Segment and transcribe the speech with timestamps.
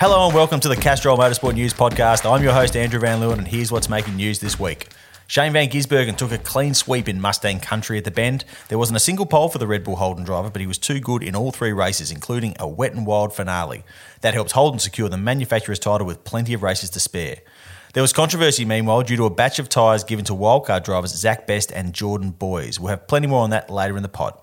[0.00, 2.28] Hello and welcome to the Castrol Motorsport News Podcast.
[2.28, 4.88] I'm your host, Andrew Van Leeuwen, and here's what's making news this week.
[5.28, 8.44] Shane Van Gisbergen took a clean sweep in Mustang Country at the Bend.
[8.68, 10.98] There wasn't a single pole for the Red Bull Holden driver, but he was too
[10.98, 13.84] good in all three races, including a wet and wild finale.
[14.20, 17.36] That helped Holden secure the manufacturer's title with plenty of races to spare.
[17.94, 21.46] There was controversy, meanwhile, due to a batch of tyres given to wildcard drivers Zach
[21.46, 22.80] Best and Jordan Boys.
[22.80, 24.36] We'll have plenty more on that later in the pod.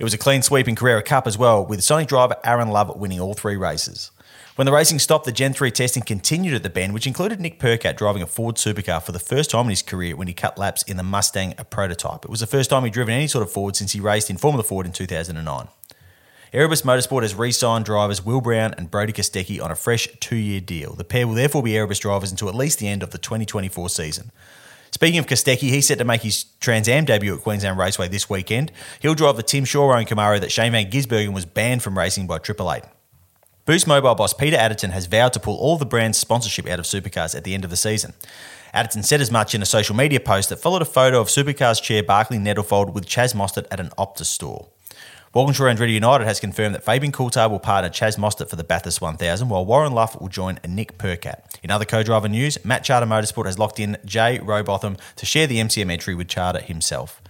[0.00, 2.96] It was a clean sweep in Carrera Cup as well, with Sonic driver Aaron Love
[2.96, 4.10] winning all three races.
[4.56, 7.58] When the racing stopped, the Gen 3 testing continued at the Bend, which included Nick
[7.58, 10.56] Percat driving a Ford supercar for the first time in his career when he cut
[10.56, 12.24] laps in the Mustang a prototype.
[12.24, 14.36] It was the first time he'd driven any sort of Ford since he raced in
[14.36, 15.68] Formula Ford in 2009.
[16.52, 20.36] Erebus Motorsport has re signed drivers Will Brown and Brody Kostecki on a fresh two
[20.36, 20.94] year deal.
[20.94, 23.88] The pair will therefore be Erebus drivers until at least the end of the 2024
[23.88, 24.30] season.
[24.92, 28.30] Speaking of Kostecki, he's set to make his Trans Am debut at Queensland Raceway this
[28.30, 28.70] weekend.
[29.00, 32.28] He'll drive the Tim Shaw owned Camaro that Shane Van Gisbergen was banned from racing
[32.28, 32.84] by Triple Eight.
[33.66, 36.84] Boost Mobile boss Peter Adderton has vowed to pull all the brand's sponsorship out of
[36.84, 38.12] supercars at the end of the season.
[38.74, 41.80] Adderton said as much in a social media post that followed a photo of Supercars
[41.80, 44.68] chair Barclay Nettlefold with Chaz Mostert at an Optus store.
[45.32, 49.00] Walkinshaw Andretti United has confirmed that Fabian Coulthard will partner Chaz Mostert for the Bathurst
[49.00, 51.40] 1000, while Warren Luff will join Nick Percat.
[51.62, 55.56] In other co-driver news, Matt Chahda Motorsport has locked in Jay Robotham to share the
[55.56, 57.22] MCM entry with Chahda himself.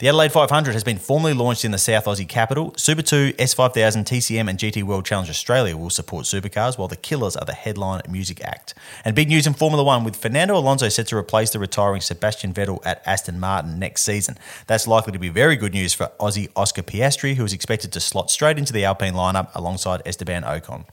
[0.00, 2.72] The Adelaide 500 has been formally launched in the South Aussie capital.
[2.78, 7.36] Super 2, S5000, TCM, and GT World Challenge Australia will support supercars, while the Killers
[7.36, 8.72] are the headline music act.
[9.04, 12.54] And big news in Formula One with Fernando Alonso set to replace the retiring Sebastian
[12.54, 14.38] Vettel at Aston Martin next season.
[14.66, 18.00] That's likely to be very good news for Aussie Oscar Piastri, who is expected to
[18.00, 20.86] slot straight into the Alpine lineup alongside Esteban Ocon.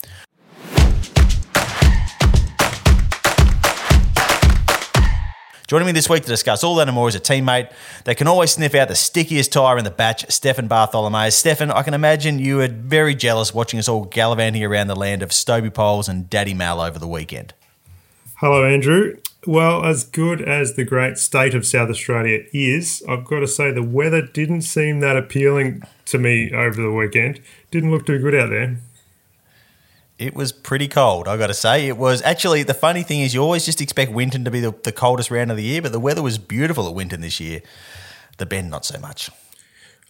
[5.67, 7.69] Joining me this week to discuss all that and more is a teammate
[8.05, 11.29] that can always sniff out the stickiest tyre in the batch, Stefan Bartholomew.
[11.29, 15.21] Stefan, I can imagine you were very jealous watching us all gallivanting around the land
[15.21, 17.53] of Stobie Poles and Daddy Mal over the weekend.
[18.35, 19.17] Hello, Andrew.
[19.45, 23.69] Well, as good as the great state of South Australia is, I've got to say
[23.69, 27.41] the weather didn't seem that appealing to me over the weekend.
[27.71, 28.77] Didn't look too good out there.
[30.17, 31.87] It was pretty cold, I got to say.
[31.87, 34.73] It was actually the funny thing is you always just expect Winton to be the,
[34.83, 37.61] the coldest round of the year, but the weather was beautiful at Winton this year.
[38.37, 39.29] The Bend, not so much.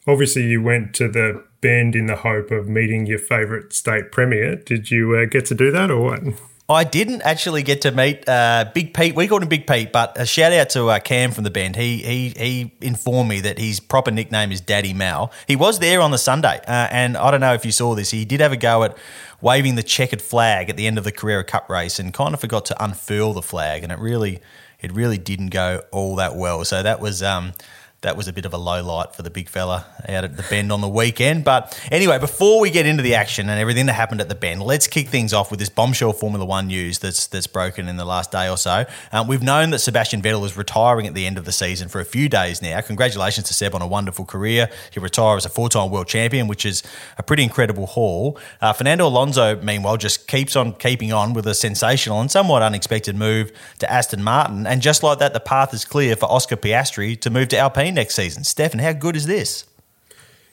[0.08, 4.56] Obviously, you went to the Bend in the hope of meeting your favourite state premier.
[4.56, 6.22] Did you uh, get to do that or what?
[6.70, 9.16] I didn't actually get to meet uh, Big Pete.
[9.16, 11.78] We called him Big Pete, but a shout out to uh, Cam from the band.
[11.78, 15.32] He he he informed me that his proper nickname is Daddy Mal.
[15.48, 18.12] He was there on the Sunday, uh, and I don't know if you saw this.
[18.12, 18.98] He did have a go at
[19.42, 22.40] waving the checkered flag at the end of the Carrera Cup race, and kind of
[22.40, 24.40] forgot to unfurl the flag, and it really
[24.80, 26.64] it really didn't go all that well.
[26.64, 27.54] So that was um,
[28.02, 30.44] that was a bit of a low light for the big fella out at the
[30.44, 31.44] bend on the weekend.
[31.44, 34.62] But anyway, before we get into the action and everything that happened at the bend,
[34.62, 38.06] let's kick things off with this bombshell Formula One news that's that's broken in the
[38.06, 38.86] last day or so.
[39.12, 42.00] Um, we've known that Sebastian Vettel is retiring at the end of the season for
[42.00, 42.80] a few days now.
[42.82, 44.70] Congratulations to Seb on a wonderful career.
[44.92, 46.84] He retired as a four-time world champion, which is
[47.18, 48.38] a pretty incredible haul.
[48.62, 53.16] Uh, Fernando Alonso, meanwhile, just keeps on keeping on with a sensational and somewhat unexpected
[53.16, 57.20] move to Aston Martin, and just like that, the path is clear for Oscar Piastri
[57.22, 58.44] to move to Alpine next season.
[58.44, 59.66] Stefan, how good is this?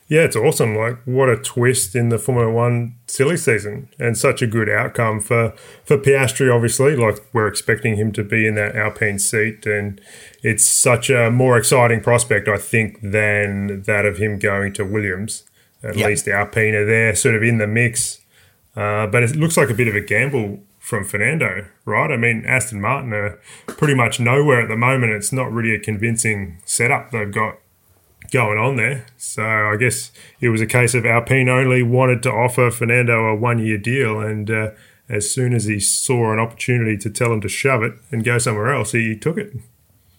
[0.07, 0.77] Yeah, it's awesome.
[0.77, 5.21] Like, what a twist in the Formula One silly season, and such a good outcome
[5.21, 5.55] for
[5.85, 6.55] for Piastri.
[6.55, 10.01] Obviously, like we're expecting him to be in that Alpine seat, and
[10.43, 15.45] it's such a more exciting prospect, I think, than that of him going to Williams.
[15.83, 16.09] At yep.
[16.09, 18.21] least the Alpine are there, sort of in the mix.
[18.77, 22.11] Uh, but it looks like a bit of a gamble from Fernando, right?
[22.13, 25.13] I mean, Aston Martin are pretty much nowhere at the moment.
[25.13, 27.57] It's not really a convincing setup they've got
[28.31, 29.07] going on there.
[29.17, 33.35] So I guess it was a case of Alpine only wanted to offer Fernando a
[33.35, 34.71] one year deal, and uh,
[35.09, 38.37] as soon as he saw an opportunity to tell him to shove it and go
[38.37, 39.55] somewhere else, he took it.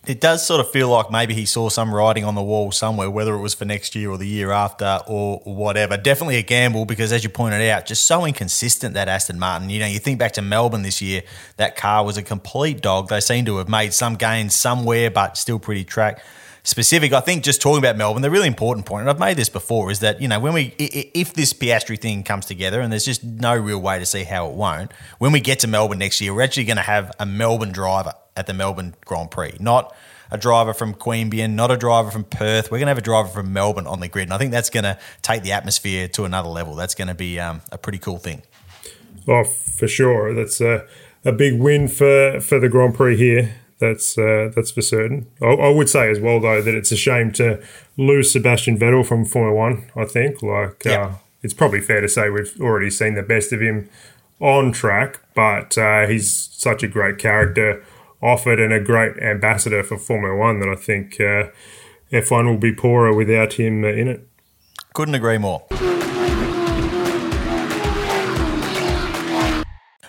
[0.08, 3.10] It does sort of feel like maybe he saw some writing on the wall somewhere,
[3.10, 5.98] whether it was for next year or the year after or whatever.
[5.98, 9.70] Definitely a gamble because, as you pointed out, just so inconsistent that Aston Martin.
[9.70, 11.24] You know, you think back to Melbourne this year,
[11.58, 13.10] that car was a complete dog.
[13.10, 16.24] They seem to have made some gains somewhere, but still pretty track
[16.66, 17.14] specific.
[17.14, 19.92] I think just talking about Melbourne, the really important point, and I've made this before,
[19.92, 23.24] is that you know when we if this Piastri thing comes together, and there's just
[23.24, 24.92] no real way to see how it won't.
[25.20, 28.14] When we get to Melbourne next year, we're actually going to have a Melbourne driver
[28.36, 29.96] at the Melbourne Grand Prix, not
[30.32, 32.72] a driver from Queanbeyan, not a driver from Perth.
[32.72, 34.70] We're going to have a driver from Melbourne on the grid, and I think that's
[34.70, 36.76] going to take the atmosphere to another level.
[36.76, 38.42] That's going to be um, a pretty cool thing.
[39.28, 40.86] Oh, for sure, that's a,
[41.24, 43.56] a big win for for the Grand Prix here.
[43.80, 45.28] That's uh, that's for certain.
[45.42, 47.62] I, I, would say as well though that it's a shame to
[47.98, 49.92] lose Sebastian Vettel from Formula One.
[49.96, 51.06] I think like yeah.
[51.06, 51.12] uh,
[51.42, 53.90] it's probably fair to say we've already seen the best of him
[54.40, 57.84] on track, but uh, he's such a great character
[58.22, 61.50] offered and a great ambassador for Formula One that I think uh,
[62.12, 64.28] F1 will be poorer without him uh, in it.
[64.94, 65.66] Couldn't agree more.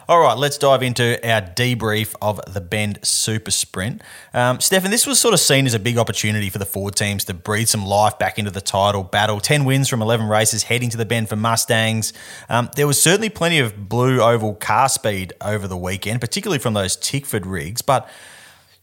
[0.08, 4.03] All right, let's dive into our debrief of the Bend Super Sprint.
[4.32, 7.25] Um, Stefan, this was sort of seen as a big opportunity for the Ford teams
[7.25, 9.41] to breathe some life back into the title battle.
[9.41, 12.12] 10 wins from 11 races heading to the Bend for Mustangs.
[12.49, 16.75] Um, there was certainly plenty of blue oval car speed over the weekend, particularly from
[16.75, 18.08] those Tickford rigs, but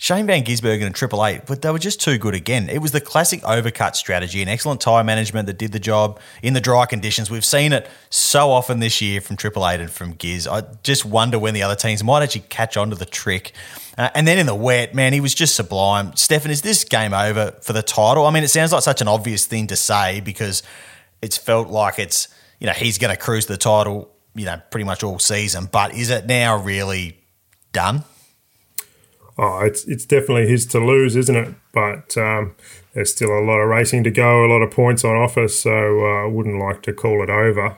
[0.04, 2.68] Shane Van Gisbergen and Triple Eight, but they were just too good again.
[2.68, 6.54] It was the classic overcut strategy and excellent tyre management that did the job in
[6.54, 7.32] the dry conditions.
[7.32, 10.46] We've seen it so often this year from Triple Eight and from Giz.
[10.46, 13.54] I just wonder when the other teams might actually catch on to the trick.
[13.98, 16.14] Uh, and then in the wet, man, he was just sublime.
[16.18, 18.26] Stefan, is this game over for the title?
[18.26, 20.64] I mean, it sounds like such an obvious thing to say because
[21.22, 22.28] it's felt like it's,
[22.60, 25.70] you know, he's going to cruise the title, you know, pretty much all season.
[25.72, 27.20] But is it now really
[27.72, 28.04] done?
[29.38, 31.54] Oh, it's it's definitely his to lose, isn't it?
[31.72, 32.56] But um,
[32.94, 36.06] there's still a lot of racing to go, a lot of points on offer, so
[36.06, 37.78] uh, I wouldn't like to call it over.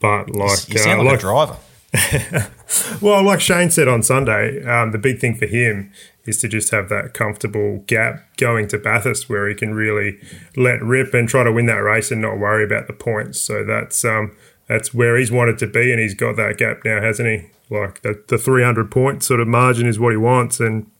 [0.00, 1.56] But like, you sound uh, like, like, a driver.
[3.00, 5.92] well, like Shane said on Sunday, um, the big thing for him
[6.24, 10.18] is to just have that comfortable gap going to Bathurst where he can really
[10.56, 13.40] let rip and try to win that race and not worry about the points.
[13.40, 14.36] So that's um,
[14.68, 17.50] that's where he's wanted to be, and he's got that gap now, hasn't he?
[17.74, 20.60] Like the, the 300 point sort of margin is what he wants.
[20.60, 20.90] And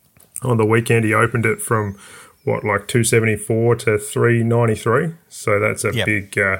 [0.41, 1.97] on the weekend, he opened it from
[2.43, 5.13] what, like 274 to 393.
[5.29, 6.05] So that's a yep.
[6.05, 6.37] big.
[6.37, 6.57] Uh,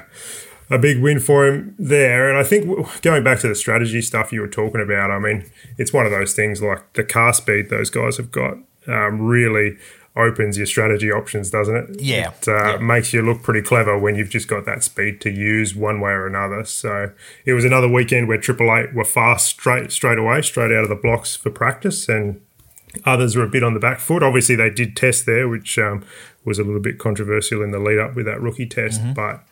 [0.70, 2.28] a big win for him there.
[2.28, 2.66] And I think
[3.00, 6.12] going back to the strategy stuff you were talking about, I mean, it's one of
[6.12, 9.78] those things like the car speed those guys have got um, really
[10.18, 12.00] opens your strategy options, doesn't it?
[12.00, 12.30] Yeah.
[12.30, 12.76] It uh, yeah.
[12.78, 16.10] makes you look pretty clever when you've just got that speed to use one way
[16.10, 16.64] or another.
[16.64, 17.12] So
[17.44, 20.88] it was another weekend where Triple Eight were fast straight straight away, straight out of
[20.88, 22.40] the blocks for practice, and
[23.04, 24.22] others were a bit on the back foot.
[24.22, 26.04] Obviously, they did test there, which um,
[26.44, 29.12] was a little bit controversial in the lead up with that rookie test, mm-hmm.
[29.14, 29.44] but.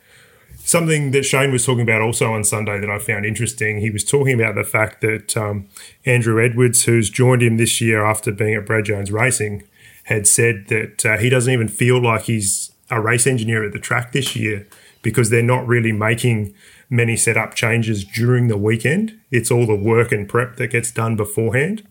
[0.58, 3.78] Something that Shane was talking about also on Sunday that I found interesting.
[3.78, 5.68] He was talking about the fact that um,
[6.04, 9.62] Andrew Edwards, who's joined him this year after being at Brad Jones Racing,
[10.06, 13.78] had said that uh, he doesn't even feel like he's a race engineer at the
[13.78, 14.66] track this year
[15.02, 16.54] because they're not really making
[16.88, 19.18] many setup changes during the weekend.
[19.32, 21.86] It's all the work and prep that gets done beforehand.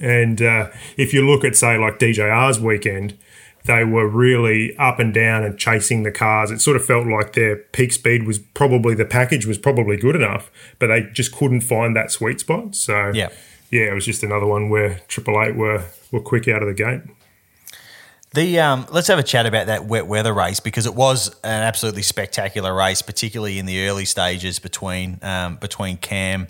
[0.00, 3.16] And uh, if you look at, say, like DJR's weekend,
[3.64, 6.50] they were really up and down and chasing the cars.
[6.50, 10.16] It sort of felt like their peak speed was probably the package was probably good
[10.16, 12.74] enough, but they just couldn't find that sweet spot.
[12.74, 13.28] So, yeah,
[13.70, 16.74] yeah it was just another one where Triple Eight were were quick out of the
[16.74, 17.00] gate.
[18.34, 21.62] The um, let's have a chat about that wet weather race because it was an
[21.62, 26.46] absolutely spectacular race, particularly in the early stages between um, between Cam,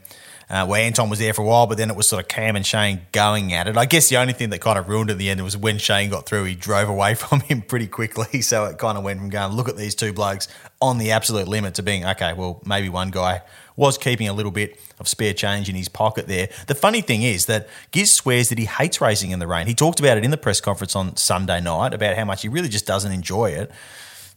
[0.48, 2.54] uh, where Anton was there for a while, but then it was sort of Cam
[2.54, 3.76] and Shane going at it.
[3.76, 5.78] I guess the only thing that kind of ruined it in the end was when
[5.78, 8.42] Shane got through, he drove away from him pretty quickly.
[8.52, 10.46] So it kind of went from going, look at these two blokes
[10.80, 13.40] on the absolute limit to being, okay, well, maybe one guy
[13.76, 16.48] was keeping a little bit of spare change in his pocket there.
[16.66, 19.66] The funny thing is that Giz swears that he hates racing in the rain.
[19.66, 22.48] He talked about it in the press conference on Sunday night about how much he
[22.48, 23.70] really just doesn't enjoy it.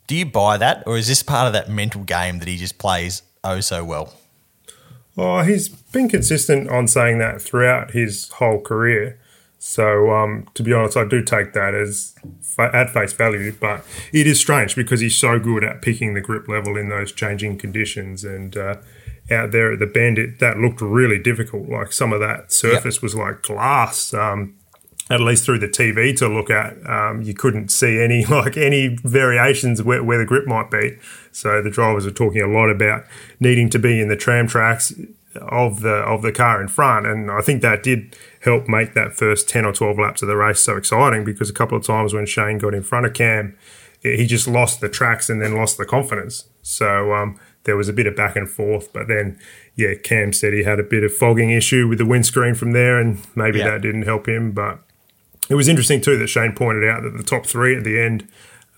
[0.08, 2.78] Do you buy that, or is this part of that mental game that he just
[2.78, 4.14] plays oh so well?
[5.18, 9.18] Oh, he's been consistent on saying that throughout his whole career.
[9.58, 12.14] So, um, to be honest, I do take that as
[12.60, 13.52] at face value.
[13.60, 17.12] But it is strange because he's so good at picking the grip level in those
[17.12, 18.76] changing conditions, and uh,
[19.32, 21.68] out there at the bend, it, that looked really difficult.
[21.68, 23.04] Like some of that surface yep.
[23.04, 24.14] was like glass.
[24.14, 24.56] Um,
[25.10, 28.98] at least through the TV to look at, um, you couldn't see any like any
[29.04, 30.98] variations where, where the grip might be.
[31.32, 33.06] So the drivers were talking a lot about
[33.40, 34.94] needing to be in the tram tracks
[35.36, 39.14] of the of the car in front, and I think that did help make that
[39.14, 42.14] first ten or twelve laps of the race so exciting because a couple of times
[42.14, 43.56] when Shane got in front of Cam,
[44.02, 46.46] he just lost the tracks and then lost the confidence.
[46.62, 49.38] So um, there was a bit of back and forth, but then
[49.76, 52.98] yeah, Cam said he had a bit of fogging issue with the windscreen from there,
[52.98, 53.72] and maybe Yeah.
[53.72, 54.52] that didn't help him.
[54.52, 54.80] But
[55.50, 58.28] it was interesting too that Shane pointed out that the top three at the end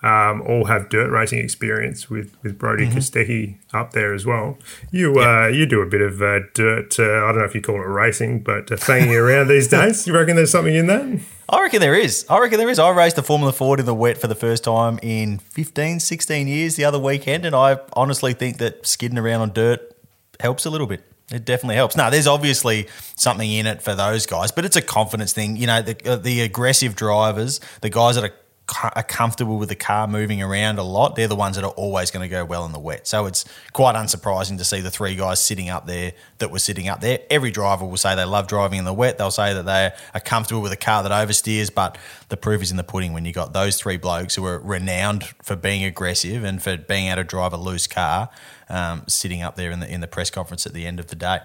[0.03, 2.97] um, all have dirt racing experience with with Brody Mm-hmm.
[2.97, 4.57] Kostecki up there as well.
[4.91, 6.99] You uh, you do a bit of uh, dirt.
[6.99, 10.05] Uh, I don't know if you call it racing, but uh, fanging around these days.
[10.05, 11.19] You reckon there's something in that?
[11.49, 12.25] I reckon there is.
[12.29, 12.77] I reckon there is.
[12.77, 16.47] I raced the Formula Ford in the wet for the first time in 15, 16
[16.47, 19.95] years the other weekend, and I honestly think that skidding around on dirt
[20.41, 21.03] helps a little bit.
[21.31, 21.95] It definitely helps.
[21.97, 25.57] Now, there's obviously something in it for those guys, but it's a confidence thing.
[25.57, 28.33] You know, the, uh, the aggressive drivers, the guys that are,
[28.83, 32.11] are comfortable with the car moving around a lot, they're the ones that are always
[32.11, 33.07] going to go well in the wet.
[33.07, 36.87] So it's quite unsurprising to see the three guys sitting up there that were sitting
[36.89, 37.19] up there.
[37.29, 39.17] Every driver will say they love driving in the wet.
[39.17, 41.97] They'll say that they are comfortable with a car that oversteers, but
[42.29, 45.23] the proof is in the pudding when you got those three blokes who are renowned
[45.41, 48.29] for being aggressive and for being able to drive a loose car
[48.69, 51.15] um, sitting up there in the in the press conference at the end of the
[51.15, 51.39] day.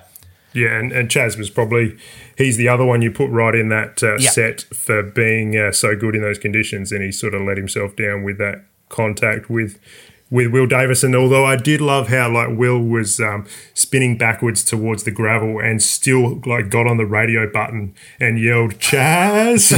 [0.54, 1.96] Yeah, and, and Chaz was probably
[2.36, 4.30] he's the other one you put right in that uh, Yeah.
[4.30, 7.96] set for being uh, so good in those conditions, and he sort of let himself
[7.96, 9.78] down with that contact with
[10.30, 11.14] with Will Davison.
[11.14, 15.82] Although I did love how like Will was um, spinning backwards towards the gravel and
[15.82, 19.72] still like got on the radio button and yelled Chaz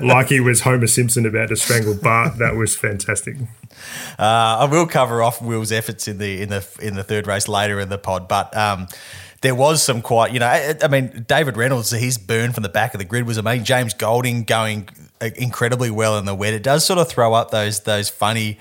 [0.06, 2.36] like he was Homer Simpson about to strangle Bart.
[2.38, 3.36] That was fantastic.
[4.18, 4.22] Uh,
[4.60, 7.80] I will cover off Will's efforts in the in the in the third race later
[7.80, 8.88] in the pod, but um,
[9.46, 12.68] there was some quite you know I, I mean David Reynolds his burn from the
[12.68, 13.64] back of the grid was amazing.
[13.64, 14.88] James Golding going
[15.20, 16.52] uh, incredibly well in the wet.
[16.52, 18.58] It does sort of throw up those those funny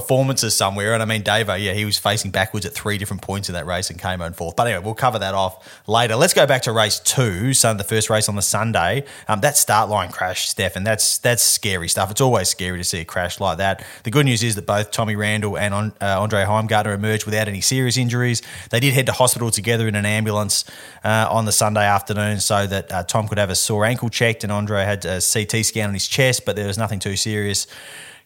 [0.00, 0.92] performances somewhere.
[0.92, 3.64] And I mean, Davo, yeah, he was facing backwards at three different points in that
[3.64, 4.54] race and came on fourth.
[4.54, 6.16] But anyway, we'll cover that off later.
[6.16, 9.06] Let's go back to race two, so the first race on the Sunday.
[9.26, 12.10] Um, that start line crash, Stefan, that's that's scary stuff.
[12.10, 13.82] It's always scary to see a crash like that.
[14.02, 17.62] The good news is that both Tommy Randall and uh, Andre Heimgartner emerged without any
[17.62, 18.42] serious injuries.
[18.68, 20.66] They did head to hospital together in an ambulance
[21.04, 24.44] uh, on the Sunday afternoon so that uh, Tom could have a sore ankle checked
[24.44, 27.66] and Andre had a CT scan on his chest, but there was nothing too serious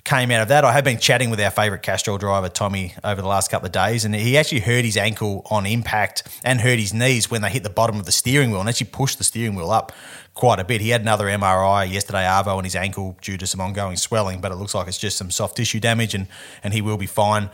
[0.05, 0.65] came out of that.
[0.65, 3.73] I have been chatting with our favourite Castrol driver, Tommy, over the last couple of
[3.73, 7.51] days, and he actually hurt his ankle on impact and hurt his knees when they
[7.51, 9.93] hit the bottom of the steering wheel and actually pushed the steering wheel up
[10.35, 10.81] quite a bit.
[10.81, 14.53] He had another MRI yesterday, Arvo, on his ankle due to some ongoing swelling, but
[14.53, 16.27] it looks like it's just some soft tissue damage and,
[16.63, 17.51] and he will be fine.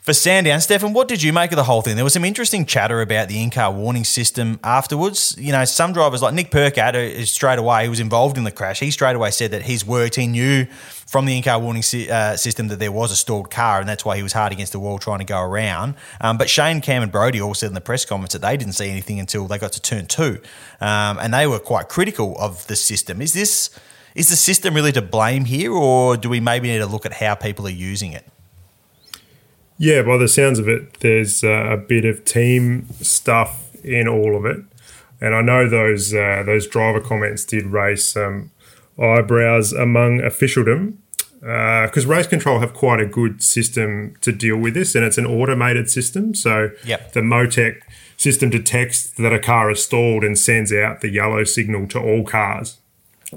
[0.00, 1.94] For Sandown, Stefan, what did you make of the whole thing?
[1.94, 5.36] There was some interesting chatter about the in-car warning system afterwards.
[5.38, 8.44] You know, some drivers like Nick Percat, who is straight away, he was involved in
[8.44, 8.80] the crash.
[8.80, 12.36] He straight away said that he's worked, he knew from the in-car warning si- uh,
[12.36, 14.80] system that there was a stalled car, and that's why he was hard against the
[14.80, 15.96] wall trying to go around.
[16.22, 18.72] Um, but Shane, Cam, and Brody all said in the press conference that they didn't
[18.72, 20.40] see anything until they got to turn two,
[20.80, 23.20] um, and they were quite critical of the system.
[23.20, 23.68] Is this
[24.14, 27.12] is the system really to blame here, or do we maybe need to look at
[27.12, 28.26] how people are using it?
[29.82, 34.36] Yeah, by the sounds of it, there's uh, a bit of team stuff in all
[34.36, 34.58] of it,
[35.22, 38.50] and I know those uh, those driver comments did raise some
[39.02, 40.98] eyebrows among officialdom
[41.40, 45.24] because race control have quite a good system to deal with this, and it's an
[45.24, 46.34] automated system.
[46.34, 47.12] So Yep.
[47.12, 47.80] the Motec
[48.18, 52.22] system detects that a car is stalled and sends out the yellow signal to all
[52.22, 52.79] cars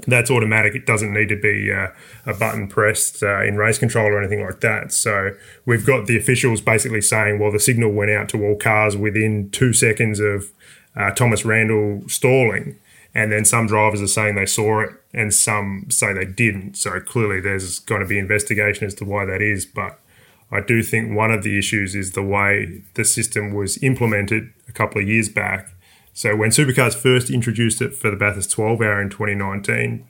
[0.06, 0.74] that's automatic.
[0.74, 1.88] It doesn't need to be uh,
[2.26, 4.92] a button pressed uh, in race control or anything like that.
[4.92, 5.30] So
[5.64, 9.50] we've got the officials basically saying, well, the signal went out to all cars within
[9.50, 10.50] two seconds of
[10.96, 12.78] uh, Thomas Randall stalling.
[13.14, 16.76] And then some drivers are saying they saw it and some say they didn't.
[16.76, 19.64] So clearly there's going to be investigation as to why that is.
[19.64, 20.00] But
[20.50, 24.72] I do think one of the issues is the way the system was implemented a
[24.72, 25.73] couple of years back.
[26.14, 30.06] So when Supercars first introduced it for the Bathurst 12 hour in 2019,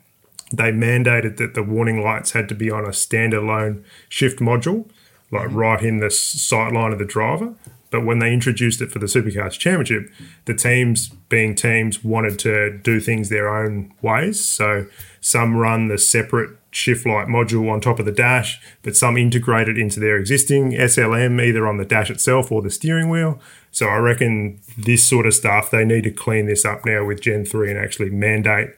[0.53, 4.87] they mandated that the warning lights had to be on a standalone shift module,
[5.31, 5.57] like mm-hmm.
[5.57, 7.55] right in the sight line of the driver.
[7.89, 10.11] But when they introduced it for the Supercars Championship,
[10.45, 14.45] the teams, being teams, wanted to do things their own ways.
[14.45, 14.85] So
[15.21, 19.69] some run the separate shift light module on top of the dash, but some integrate
[19.69, 23.39] it into their existing SLM, either on the dash itself or the steering wheel.
[23.71, 27.21] So I reckon this sort of stuff, they need to clean this up now with
[27.21, 28.69] Gen 3 and actually mandate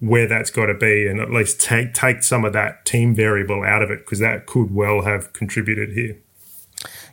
[0.00, 3.64] where that's got to be and at least take take some of that team variable
[3.64, 6.16] out of it because that could well have contributed here.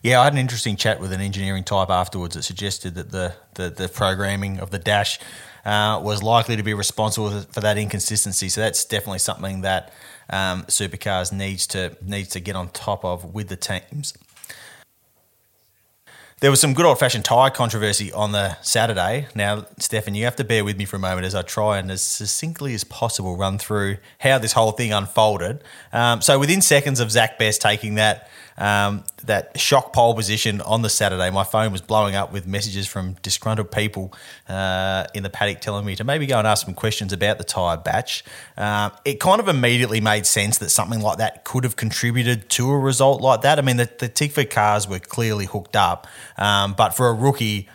[0.03, 3.33] Yeah, I had an interesting chat with an engineering type afterwards that suggested that the,
[3.55, 5.19] the, the programming of the dash
[5.65, 8.49] uh, was likely to be responsible for that inconsistency.
[8.49, 9.91] So that's definitely something that
[10.29, 14.13] um, Supercars needs to needs to get on top of with the teams.
[16.41, 19.27] There was some good old fashioned tyre controversy on the Saturday.
[19.33, 21.89] Now, Stefan, you have to bear with me for a moment as I try and
[21.89, 25.63] as succinctly as possible run through how this whole thing unfolded.
[25.93, 30.81] Um, so, within seconds of Zach Best taking that um, that shock pole position on
[30.81, 34.13] the Saturday, my phone was blowing up with messages from disgruntled people
[34.47, 37.43] uh, in the paddock telling me to maybe go and ask some questions about the
[37.43, 38.23] tyre batch.
[38.57, 42.69] Um, it kind of immediately made sense that something like that could have contributed to
[42.69, 43.59] a result like that.
[43.59, 46.07] I mean, the, the Tickford cars were clearly hooked up,
[46.37, 47.67] um, but for a rookie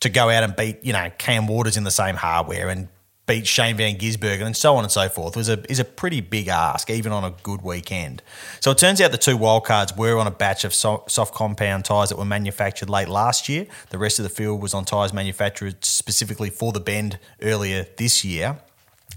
[0.00, 2.88] to go out and beat, you know, Cam Waters in the same hardware and
[3.26, 6.20] beat Shane Van Gisbergen and so on and so forth was a is a pretty
[6.20, 8.22] big ask, even on a good weekend.
[8.60, 12.10] So it turns out the two wildcards were on a batch of soft compound tyres
[12.10, 13.66] that were manufactured late last year.
[13.90, 18.24] The rest of the field was on tyres manufactured specifically for the bend earlier this
[18.24, 18.58] year.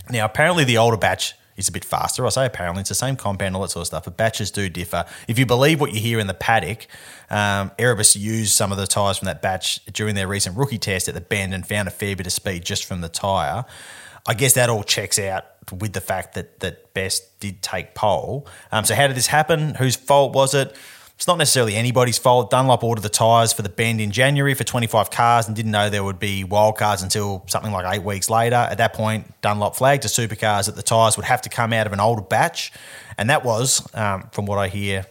[0.10, 2.26] Now, apparently, the older batch is a bit faster.
[2.26, 4.70] I say apparently it's the same compound, all that sort of stuff, but batches do
[4.70, 5.06] differ.
[5.28, 6.88] If you believe what you hear in the paddock,
[7.30, 11.08] um, Erebus used some of the tyres from that batch during their recent rookie test
[11.08, 13.66] at the bend and found a fair bit of speed just from the tyre.
[14.26, 15.46] I guess that all checks out
[15.80, 18.48] with the fact that that Best did take pole.
[18.72, 19.76] Um, so how did this happen?
[19.76, 20.76] Whose fault was it?
[21.16, 22.52] It's not necessarily anybody's fault.
[22.52, 25.90] Dunlop ordered the tyres for the bend in January for 25 cars and didn't know
[25.90, 28.56] there would be wildcards until something like eight weeks later.
[28.56, 31.88] At that point, Dunlop flagged to supercars that the tyres would have to come out
[31.88, 32.72] of an older batch.
[33.18, 35.08] And that was, um, from what I hear,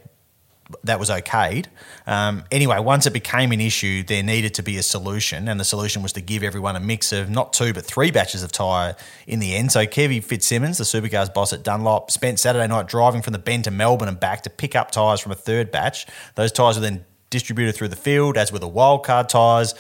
[0.85, 1.67] that was okayed.
[2.07, 5.65] Um, anyway, once it became an issue, there needed to be a solution, and the
[5.65, 8.97] solution was to give everyone a mix of not two but three batches of tyre
[9.27, 9.73] in the end.
[9.73, 13.65] So Kevy Fitzsimmons, the supercars boss at Dunlop, spent Saturday night driving from the Bend
[13.65, 16.07] to Melbourne and back to pick up tyres from a third batch.
[16.35, 19.75] Those tyres were then distributed through the field, as were the wildcard tyres.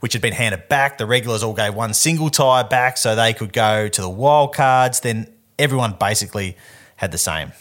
[0.00, 0.96] Which had been handed back.
[0.96, 5.02] The regulars all gave one single tyre back so they could go to the wildcards.
[5.02, 6.56] Then everyone basically
[6.96, 7.52] had the same.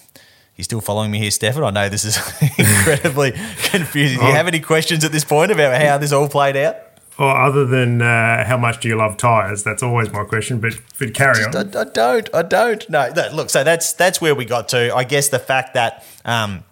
[0.59, 1.63] You still following me here, Stefan?
[1.63, 2.17] I know this is
[2.57, 3.31] incredibly
[3.63, 4.19] confusing.
[4.19, 6.75] Do you have any questions at this point about how this all played out?
[7.17, 9.63] Or other than uh, how much do you love tyres?
[9.63, 10.59] That's always my question.
[10.59, 11.55] But but carry on.
[11.55, 12.35] I, I don't.
[12.35, 12.89] I don't.
[12.89, 13.09] No.
[13.09, 13.49] no, Look.
[13.49, 14.93] So that's that's where we got to.
[14.93, 16.65] I guess the fact that um,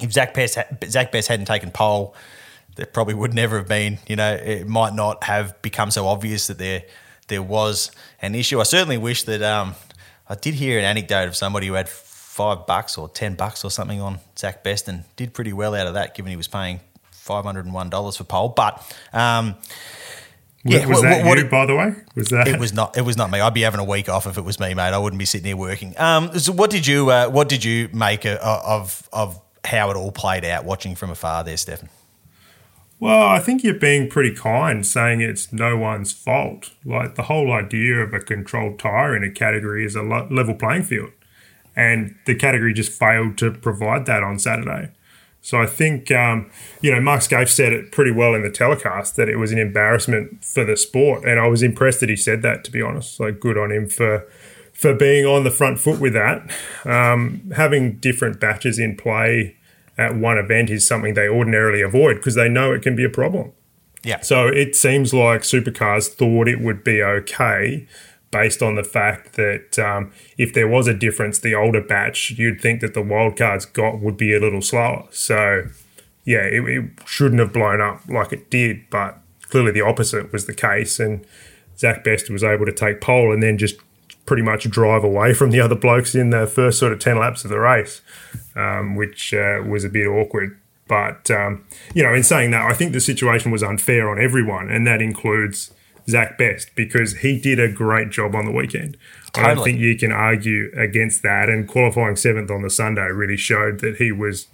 [0.00, 0.56] if Zach Best
[0.88, 2.14] Zach Best hadn't taken pole,
[2.76, 3.98] there probably would never have been.
[4.06, 6.84] You know, it might not have become so obvious that there
[7.26, 7.90] there was
[8.22, 8.60] an issue.
[8.60, 9.42] I certainly wish that.
[9.42, 9.74] Um,
[10.28, 11.88] I did hear an anecdote of somebody who had
[12.34, 15.86] five bucks or ten bucks or something on Zach Best and did pretty well out
[15.86, 16.80] of that, given he was paying
[17.12, 18.48] five hundred and one dollars for pole.
[18.48, 18.74] But
[19.12, 19.54] um,
[20.64, 21.94] yeah, was, that what, you, by the way?
[22.16, 22.58] Was that it?
[22.58, 22.98] Was not.
[22.98, 23.38] It was not me.
[23.38, 24.92] I'd be having a week off if it was me, mate.
[24.92, 25.94] I wouldn't be sitting here working.
[25.96, 30.10] Um, so what did you uh, What did you make of of how it all
[30.10, 31.88] played out, watching from afar there, Stefan?
[32.98, 36.72] Well, I think you're being pretty kind saying it's no one's fault.
[36.84, 40.82] Like the whole idea of a controlled tyre in a category is a level playing
[40.82, 41.12] field
[41.76, 44.90] and the category just failed to provide that on Saturday.
[45.40, 49.16] So I think, um, you know, Mark Skaife said it pretty well in the telecast
[49.16, 52.40] that it was an embarrassment for the sport, and I was impressed that he said
[52.42, 52.64] that.
[52.64, 54.26] To be honest, like good on him for
[54.72, 56.50] for being on the front foot with that.
[56.84, 59.56] Um, having different batches in play
[59.96, 63.10] at one event is something they ordinarily avoid because they know it can be a
[63.10, 63.52] problem.
[64.02, 64.20] Yeah.
[64.20, 67.86] So it seems like supercars thought it would be okay
[68.34, 72.60] based on the fact that um, if there was a difference, the older batch, you'd
[72.60, 75.06] think that the wildcards got would be a little slower.
[75.12, 75.68] So,
[76.24, 79.18] yeah, it, it shouldn't have blown up like it did, but
[79.50, 80.98] clearly the opposite was the case.
[80.98, 81.24] And
[81.78, 83.76] Zach Best was able to take pole and then just
[84.26, 87.44] pretty much drive away from the other blokes in the first sort of 10 laps
[87.44, 88.00] of the race,
[88.56, 90.58] um, which uh, was a bit awkward.
[90.88, 94.70] But, um, you know, in saying that, I think the situation was unfair on everyone,
[94.70, 95.72] and that includes
[96.08, 98.96] Zach Best because he did a great job on the weekend.
[99.32, 99.52] Totally.
[99.52, 101.48] I don't think you can argue against that.
[101.48, 104.46] And qualifying seventh on the Sunday really showed that he was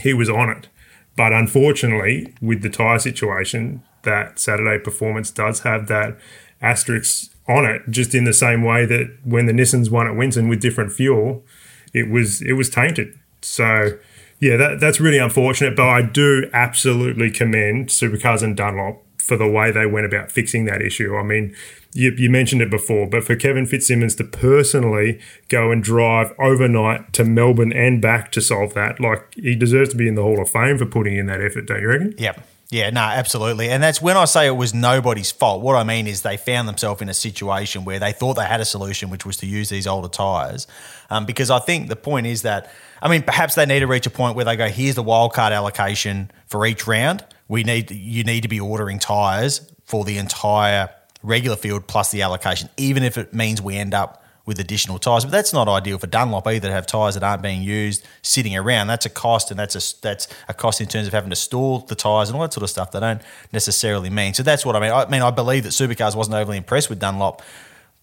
[0.00, 0.68] he was on it.
[1.16, 6.16] But unfortunately, with the tyre situation, that Saturday performance does have that
[6.60, 10.48] asterisk on it, just in the same way that when the Nissans won at Winton
[10.48, 11.44] with different fuel,
[11.92, 13.18] it was it was tainted.
[13.40, 13.98] So
[14.40, 15.76] yeah, that, that's really unfortunate.
[15.76, 20.64] But I do absolutely commend Supercars and Dunlop for the way they went about fixing
[20.64, 21.14] that issue.
[21.14, 21.54] I mean,
[21.92, 27.12] you, you, mentioned it before, but for Kevin Fitzsimmons to personally go and drive overnight
[27.12, 30.40] to Melbourne and back to solve that, like he deserves to be in the Hall
[30.40, 32.14] of Fame for putting in that effort, don't you reckon?
[32.16, 32.42] Yep.
[32.70, 33.70] Yeah, no, absolutely.
[33.70, 35.62] And that's when I say it was nobody's fault.
[35.62, 38.60] What I mean is they found themselves in a situation where they thought they had
[38.60, 40.66] a solution, which was to use these older tyres.
[41.08, 44.06] Um, because I think the point is that, I mean, perhaps they need to reach
[44.06, 48.24] a point where they go, here's the wildcard allocation for each round we need you
[48.24, 50.90] need to be ordering tires for the entire
[51.22, 55.24] regular field plus the allocation, even if it means we end up with additional tyres.
[55.24, 58.56] But that's not ideal for Dunlop either to have tyres that aren't being used sitting
[58.56, 58.86] around.
[58.86, 61.84] That's a cost, and that's a that's a cost in terms of having to store
[61.86, 62.90] the tyres and all that sort of stuff.
[62.92, 63.20] They don't
[63.52, 64.34] necessarily mean.
[64.34, 64.90] So that's what I mean.
[64.90, 67.42] I mean, I believe that Supercars wasn't overly impressed with Dunlop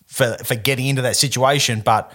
[0.06, 2.12] for for getting into that situation, but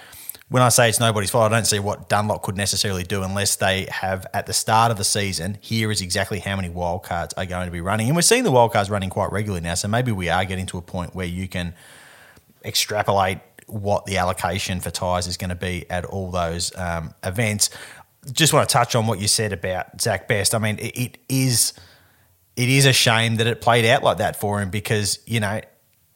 [0.50, 3.54] when I say it's nobody's fault, I don't see what Dunlop could necessarily do unless
[3.54, 5.56] they have at the start of the season.
[5.60, 8.50] Here is exactly how many wildcards are going to be running, and we're seeing the
[8.50, 9.74] wildcards running quite regularly now.
[9.74, 11.72] So maybe we are getting to a point where you can
[12.64, 17.70] extrapolate what the allocation for tyres is going to be at all those um, events.
[18.32, 20.52] Just want to touch on what you said about Zach Best.
[20.52, 21.74] I mean, it, it is
[22.56, 25.60] it is a shame that it played out like that for him because you know,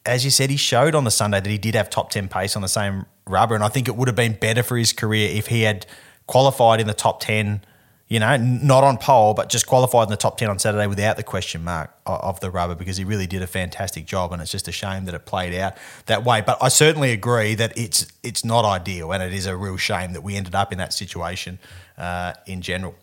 [0.05, 2.57] as you said, he showed on the Sunday that he did have top ten pace
[2.57, 5.29] on the same rubber, and I think it would have been better for his career
[5.31, 5.85] if he had
[6.27, 7.61] qualified in the top ten
[8.07, 11.17] you know, not on pole, but just qualified in the top 10 on Saturday without
[11.17, 14.31] the question mark of the rubber because he really did a fantastic job.
[14.31, 16.41] And it's just a shame that it played out that way.
[16.41, 20.13] But I certainly agree that it's it's not ideal and it is a real shame
[20.13, 21.57] that we ended up in that situation
[21.97, 22.93] uh, in general.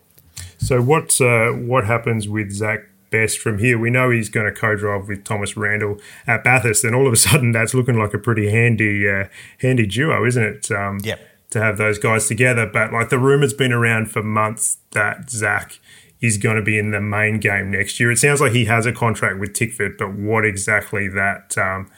[0.57, 2.79] So, what, uh, what happens with Zach
[3.13, 3.77] Best from here?
[3.77, 7.13] We know he's going to co drive with Thomas Randall at Bathurst, and all of
[7.13, 9.25] a sudden that's looking like a pretty handy, uh,
[9.59, 10.71] handy duo, isn't it?
[10.71, 11.19] Um, yep
[11.53, 12.65] to have those guys together.
[12.65, 15.79] But like the rumor's been around for months that Zach
[16.19, 18.11] is going to be in the main game next year.
[18.11, 21.91] It sounds like he has a contract with Tickford, but what exactly that um,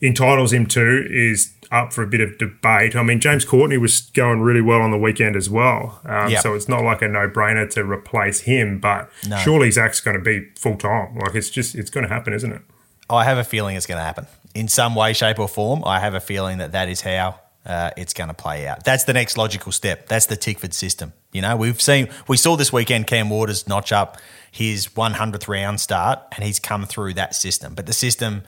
[0.00, 2.94] entitles him to is up for a bit of debate.
[2.94, 6.00] I mean, James Courtney was going really well on the weekend as well.
[6.04, 6.42] Um, yep.
[6.42, 9.38] So it's not like a no brainer to replace him, but no.
[9.38, 11.16] surely Zach's going to be full time.
[11.16, 12.62] Like it's just, it's going to happen, isn't it?
[13.10, 15.82] I have a feeling it's going to happen in some way, shape, or form.
[15.84, 18.84] I have a feeling that that is how uh, it's going to play out.
[18.84, 20.08] That's the next logical step.
[20.08, 21.12] That's the Tickford system.
[21.32, 24.18] You know, we've seen, we saw this weekend Cam Waters notch up
[24.50, 27.74] his 100th round start, and he's come through that system.
[27.74, 28.42] But the system,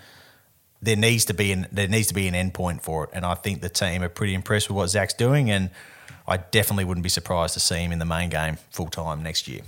[0.85, 3.35] there needs to be an there needs to be an endpoint for it, and I
[3.35, 5.71] think the team are pretty impressed with what Zach's doing, and
[6.29, 9.49] I definitely wouldn't be surprised to see him in the main game full time next
[9.49, 9.63] year.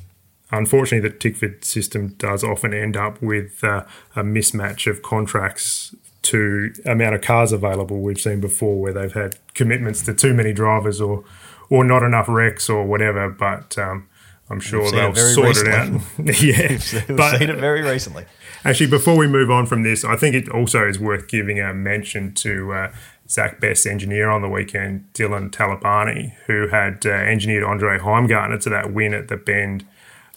[0.50, 6.72] Unfortunately, the Tickford system does often end up with uh, a mismatch of contracts to
[6.84, 11.00] amount of cars available we've seen before where they've had commitments to too many drivers
[11.00, 11.24] or
[11.68, 14.08] or not enough wrecks or whatever but um,
[14.48, 15.72] I'm sure they'll sort recently.
[15.72, 15.98] it out.
[16.42, 16.68] yeah.
[17.08, 18.24] We've but seen it very recently.
[18.64, 21.74] actually before we move on from this I think it also is worth giving a
[21.74, 22.92] mention to uh,
[23.28, 28.70] Zach Best's engineer on the weekend Dylan Talabani who had uh, engineered Andre Heimgartner to
[28.70, 29.84] that win at the Bend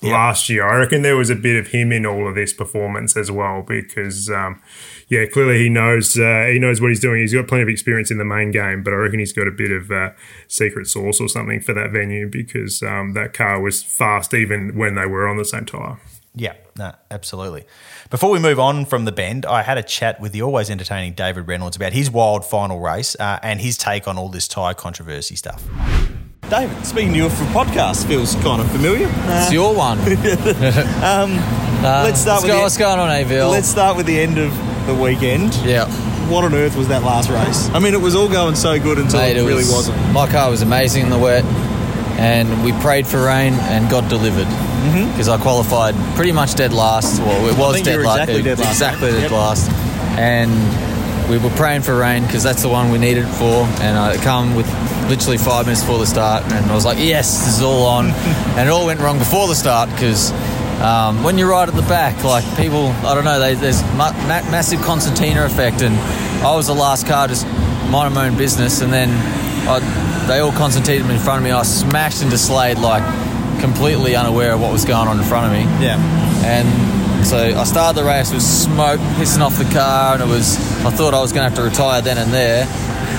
[0.02, 0.14] Yep.
[0.14, 0.66] last year.
[0.66, 3.64] I reckon there was a bit of him in all of this performance as well
[3.64, 4.62] because um,
[5.10, 7.20] yeah, clearly he knows uh, he knows what he's doing.
[7.20, 9.52] He's got plenty of experience in the main game, but I reckon he's got a
[9.52, 10.12] bit of uh,
[10.48, 14.96] secret sauce or something for that venue because um, that car was fast even when
[14.96, 16.00] they were on the same tyre.
[16.34, 17.66] Yeah, no, absolutely.
[18.10, 21.14] Before we move on from the bend, I had a chat with the always entertaining
[21.14, 24.74] David Reynolds about his wild final race uh, and his take on all this tyre
[24.74, 25.68] controversy stuff.
[26.50, 29.08] David, speaking to you from podcast feels kind of familiar.
[29.08, 30.00] It's your one.
[30.00, 31.36] um,
[31.84, 33.50] let's start let's with go, the, what's going on, Avil?
[33.50, 34.52] Let's start with the end of
[34.88, 35.54] the weekend.
[35.58, 35.86] Yeah.
[36.28, 37.70] What on earth was that last race?
[37.70, 40.12] I mean, it was all going so good until Mate, it, it really was, not
[40.12, 41.46] My car was amazing in the wet,
[42.18, 45.40] and we prayed for rain and got delivered because mm-hmm.
[45.40, 47.20] I qualified pretty much dead last.
[47.22, 48.72] Well, it was dead, la- exactly dead last.
[48.72, 49.32] Exactly dead yep.
[49.32, 49.70] last,
[50.18, 53.68] and we were praying for rain because that's the one we needed for.
[53.84, 54.66] And I come with
[55.10, 58.06] literally five minutes before the start, and I was like, "Yes, this is all on."
[58.58, 60.32] and it all went wrong before the start because
[60.82, 64.14] um, when you're right at the back, like people, I don't know, they, there's ma-
[64.14, 65.96] ma- massive concertina effect, and
[66.46, 67.46] I was the last car, just
[67.90, 69.10] minding my own business, and then
[69.68, 69.80] I,
[70.28, 71.52] they all concentrated in front of me.
[71.52, 73.04] I smashed into Slade like
[73.60, 75.64] completely unaware of what was going on in front of me.
[75.84, 75.98] Yeah.
[76.46, 80.58] And so I started the race with smoke hissing off the car, and it was
[80.86, 82.66] I thought I was going to have to retire then and there.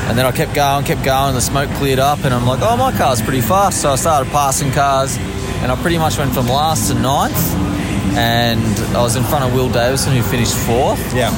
[0.08, 2.76] And then I kept going, kept going, the smoke cleared up, and I'm like, oh,
[2.76, 3.82] my car's pretty fast.
[3.82, 5.16] So I started passing cars
[5.62, 7.36] and I pretty much went from last to ninth.
[8.16, 8.60] And
[8.96, 11.14] I was in front of Will Davison, who finished fourth.
[11.14, 11.30] Yeah.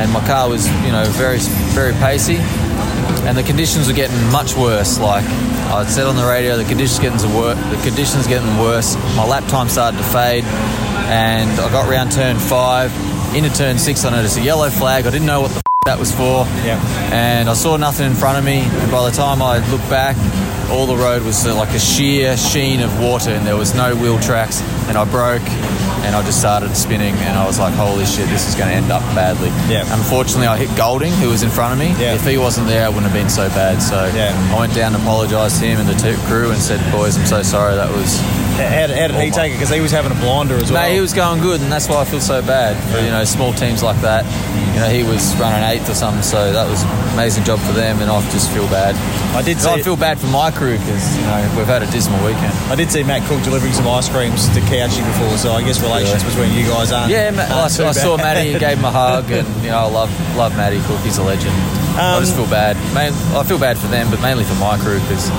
[0.00, 1.38] And my car was, you know, very,
[1.74, 2.38] very pacey.
[3.26, 4.98] And the conditions were getting much worse.
[4.98, 7.58] Like I said on the radio, the conditions getting worse.
[7.58, 8.96] The conditions getting worse.
[9.16, 12.92] My lap time started to fade, and I got round turn five.
[13.34, 15.06] Into turn six, I noticed a yellow flag.
[15.06, 16.46] I didn't know what the that was for.
[16.64, 16.80] Yeah.
[17.12, 18.60] And I saw nothing in front of me.
[18.60, 20.16] And by the time I looked back,
[20.70, 23.94] all the road was uh, like a sheer sheen of water and there was no
[23.94, 25.46] wheel tracks and I broke
[26.08, 28.74] and I just started spinning and I was like holy shit this is going to
[28.74, 32.14] end up badly yeah unfortunately I hit Golding who was in front of me yeah.
[32.14, 34.32] if he wasn't there I wouldn't have been so bad so yeah.
[34.56, 37.42] I went down and apologised to him and the crew and said boys I'm so
[37.42, 38.18] sorry that was
[38.54, 39.56] How, how did he take it?
[39.56, 40.86] Because he was having a blinder as well.
[40.86, 43.24] No, he was going good, and that's why I feel so bad for you know
[43.24, 44.22] small teams like that.
[44.74, 47.72] You know, he was running eighth or something, so that was an amazing job for
[47.72, 48.94] them, and I just feel bad.
[49.34, 52.22] I did I feel bad for my crew because you know we've had a dismal
[52.24, 52.54] weekend.
[52.70, 55.82] I did see Matt Cook delivering some ice creams to Couchy before, so I guess
[55.82, 57.10] relations between you guys aren't.
[57.10, 58.16] Yeah, Ma- I, aren't too I saw.
[58.16, 61.00] Matty and gave him a hug, and you know I love love Matty Cook.
[61.00, 61.54] He's a legend.
[61.98, 62.76] I just um, feel bad.
[62.94, 65.30] Main, I feel bad for them, but mainly for my crew because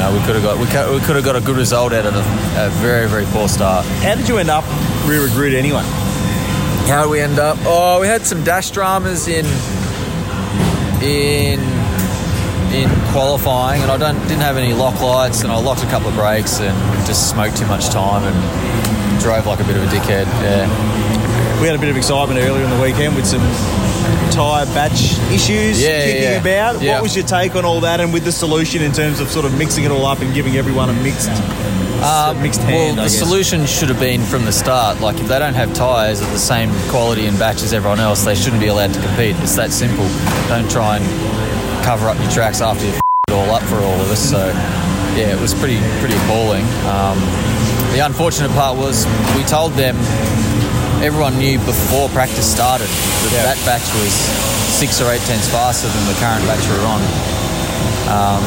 [0.00, 2.06] know we could have got we could, we could have got a good result out
[2.06, 2.20] of a,
[2.66, 3.84] a very very poor start.
[4.02, 4.64] How did you end up
[5.06, 5.82] rear grid anyway?
[6.88, 7.58] How did we end up?
[7.60, 9.44] Oh, we had some dash dramas in
[11.02, 11.60] in
[12.72, 16.08] in qualifying, and I don't didn't have any lock lights, and I locked a couple
[16.08, 16.74] of brakes and
[17.06, 20.26] just smoked too much time and drove like a bit of a dickhead.
[20.42, 21.09] Yeah.
[21.60, 23.42] We had a bit of excitement earlier in the weekend with some
[24.32, 26.40] tyre batch issues Yeah, kicking yeah.
[26.40, 26.80] about.
[26.80, 26.94] Yeah.
[26.94, 29.44] What was your take on all that and with the solution in terms of sort
[29.44, 31.28] of mixing it all up and giving everyone a mixed,
[32.40, 32.96] mixed hand?
[32.96, 35.02] well, the solution should have been from the start.
[35.02, 38.24] Like, if they don't have tyres of the same quality and batch as everyone else,
[38.24, 39.36] they shouldn't be allowed to compete.
[39.40, 40.08] It's that simple.
[40.48, 42.94] Don't try and cover up your tracks after you've
[43.28, 44.30] it all up for all of us.
[44.30, 44.46] So,
[45.14, 46.64] yeah, it was pretty pretty appalling.
[46.88, 47.18] Um,
[47.92, 49.04] the unfortunate part was
[49.36, 49.94] we told them
[51.02, 53.42] everyone knew before practice started that Yeah.
[53.54, 54.12] that batch was
[54.76, 57.02] six or eight tenths faster than the current batch we we're on.
[58.08, 58.42] Um,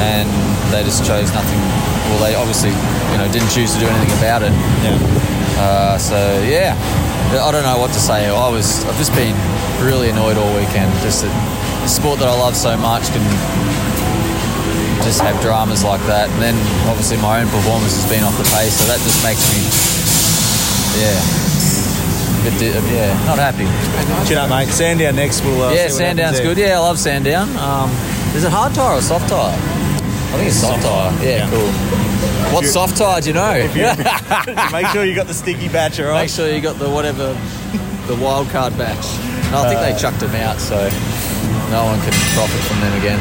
[0.00, 0.28] and
[0.72, 1.58] they just chose nothing.
[2.08, 4.52] Well, they obviously, you know, didn't choose to do anything about it.
[4.84, 4.96] Yeah.
[5.58, 6.72] Uh, so yeah,
[7.34, 8.28] I don't know what to say.
[8.28, 9.36] I was, I've just been
[9.84, 10.92] really annoyed all weekend.
[11.02, 11.32] Just that
[11.82, 13.24] the sport that I love so much can
[15.02, 16.56] just have dramas like that, and then
[16.88, 19.62] obviously my own performance has been off the pace, so that just makes me,
[20.96, 21.20] yeah,
[22.44, 23.64] bit, di- yeah, not happy.
[24.28, 24.68] You know, mate?
[24.68, 25.42] Sandown next.
[25.44, 26.56] We'll, uh, Yeah, what Sandown's good.
[26.58, 27.48] Yeah, I love Sandown.
[27.56, 27.90] Um,
[28.34, 29.52] is it hard tire or soft tire?
[29.54, 31.12] I think it's soft tire.
[31.24, 31.68] Yeah, cool.
[32.54, 33.20] What's soft tire?
[33.20, 33.52] Do you know?
[34.72, 36.22] Make sure you got the sticky batch, all right?
[36.22, 37.32] Make sure you got the whatever,
[38.06, 39.04] the wild card batch.
[39.52, 40.76] No, I think they chucked them out, so
[41.70, 43.20] no one can profit from them again.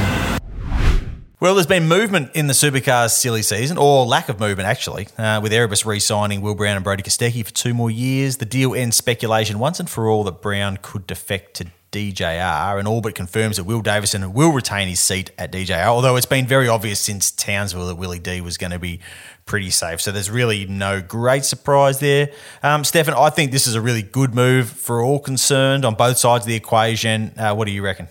[1.40, 5.40] Well, there's been movement in the supercars silly season, or lack of movement actually, uh,
[5.40, 8.38] with Erebus re-signing Will Brown and Brody Kostecki for two more years.
[8.38, 12.88] The deal ends speculation once and for all that Brown could defect to DJR, and
[12.88, 15.86] all but confirms that Will Davison will retain his seat at DJR.
[15.86, 19.00] Although it's been very obvious since Townsville that Willie D was going to be
[19.46, 22.32] pretty safe, so there's really no great surprise there.
[22.64, 26.18] Um, Stefan, I think this is a really good move for all concerned on both
[26.18, 27.32] sides of the equation.
[27.38, 28.08] Uh, what do you reckon?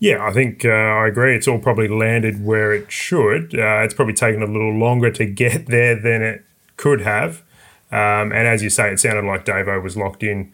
[0.00, 1.34] Yeah, I think uh, I agree.
[1.34, 3.58] It's all probably landed where it should.
[3.58, 6.44] Uh, it's probably taken a little longer to get there than it
[6.76, 7.42] could have.
[7.90, 10.52] Um, and as you say, it sounded like Davo was locked in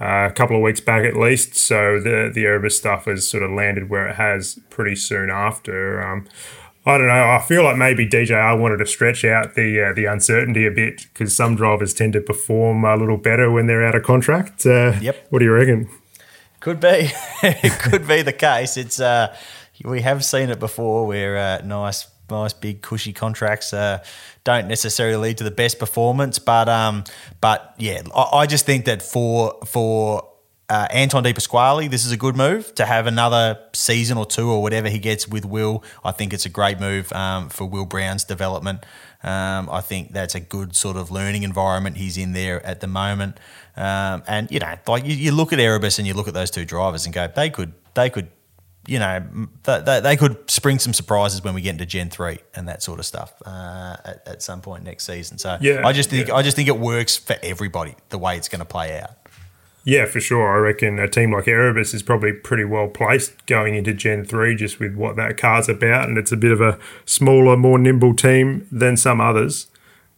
[0.00, 1.56] uh, a couple of weeks back at least.
[1.56, 6.02] So the the Erebus stuff has sort of landed where it has pretty soon after.
[6.02, 6.26] Um,
[6.86, 7.30] I don't know.
[7.30, 11.06] I feel like maybe DJR wanted to stretch out the uh, the uncertainty a bit
[11.12, 14.66] because some drivers tend to perform a little better when they're out of contract.
[14.66, 15.28] Uh, Yep.
[15.30, 15.88] What do you reckon?
[16.64, 17.10] Could be.
[17.42, 18.78] it could be the case.
[18.78, 19.36] It's uh,
[19.84, 24.02] we have seen it before where uh, nice, nice big cushy contracts uh,
[24.44, 26.38] don't necessarily lead to the best performance.
[26.38, 27.04] But um,
[27.42, 30.26] but yeah, I, I just think that for for
[30.70, 34.50] uh, Anton De Pasquale, this is a good move to have another season or two
[34.50, 35.84] or whatever he gets with Will.
[36.02, 38.86] I think it's a great move um, for Will Brown's development.
[39.24, 42.86] Um, I think that's a good sort of learning environment he's in there at the
[42.86, 43.38] moment.
[43.76, 46.50] Um, and you know, like you, you look at Erebus and you look at those
[46.50, 48.28] two drivers and go, they could, they could,
[48.86, 49.24] you know,
[49.62, 52.82] they, they, they could spring some surprises when we get into Gen three and that
[52.82, 55.38] sort of stuff uh, at, at some point next season.
[55.38, 56.34] So Yeah, I just think yeah.
[56.34, 59.10] I just think it works for everybody the way it's going to play out.
[59.84, 60.48] Yeah, for sure.
[60.48, 64.56] I reckon a team like Erebus is probably pretty well placed going into Gen 3
[64.56, 66.08] just with what that car's about.
[66.08, 69.66] And it's a bit of a smaller, more nimble team than some others.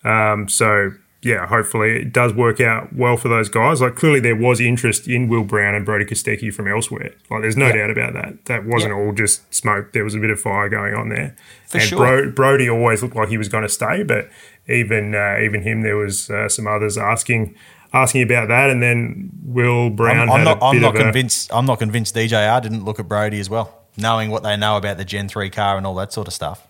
[0.05, 3.81] Um, so, yeah, hopefully it does work out well for those guys.
[3.81, 7.13] Like, clearly there was interest in Will Brown and Brody Kostecki from elsewhere.
[7.29, 8.45] Like, there's no doubt about that.
[8.45, 9.93] That wasn't all just smoke.
[9.93, 11.35] There was a bit of fire going on there.
[11.67, 11.99] For and sure.
[11.99, 14.31] Bro- Brody always looked like he was going to stay, but
[14.69, 17.57] even uh, even him, there was uh, some others asking
[18.03, 21.51] asking about that, and then Will Brown I'm, I'm not, I'm not convinced.
[21.53, 24.97] I'm not convinced DJR didn't look at Brody as well, knowing what they know about
[24.97, 26.67] the Gen three car and all that sort of stuff.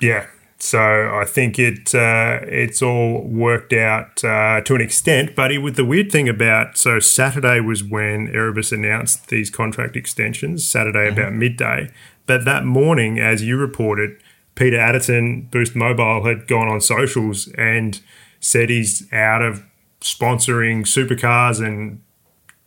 [0.00, 0.26] Yeah.
[0.58, 5.34] So I think it uh, it's all worked out uh, to an extent.
[5.34, 9.96] But it, with the weird thing about so Saturday was when Erebus announced these contract
[9.96, 10.68] extensions.
[10.68, 11.90] Saturday about midday.
[12.26, 14.20] But that morning, as you reported,
[14.54, 18.00] Peter Adderton, Boost Mobile, had gone on socials and
[18.40, 19.64] said he's out of
[20.00, 22.00] sponsoring supercars and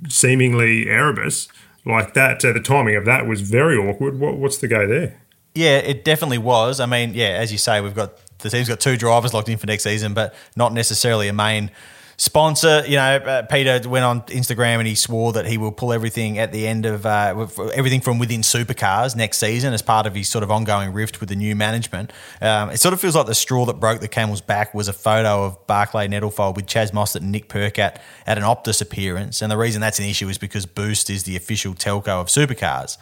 [0.10, 1.48] seemingly Erebus.
[1.86, 4.19] Like that, uh, the timing of that was very awkward.
[4.19, 5.19] What, what's the go there?
[5.54, 6.80] Yeah, it definitely was.
[6.80, 9.58] I mean, yeah, as you say, we've got the team's got two drivers locked in
[9.58, 11.72] for next season, but not necessarily a main
[12.17, 12.84] sponsor.
[12.86, 16.39] You know, uh, Peter went on Instagram and he swore that he will pull everything
[16.39, 20.30] at the end of uh, everything from within supercars next season as part of his
[20.30, 22.12] sort of ongoing rift with the new management.
[22.41, 24.93] Um, it sort of feels like the straw that broke the camel's back was a
[24.93, 27.97] photo of Barclay Nettlefold with Chaz Mostert and Nick Percat
[28.28, 29.41] at an Optus appearance.
[29.41, 32.97] And the reason that's an issue is because Boost is the official telco of supercars.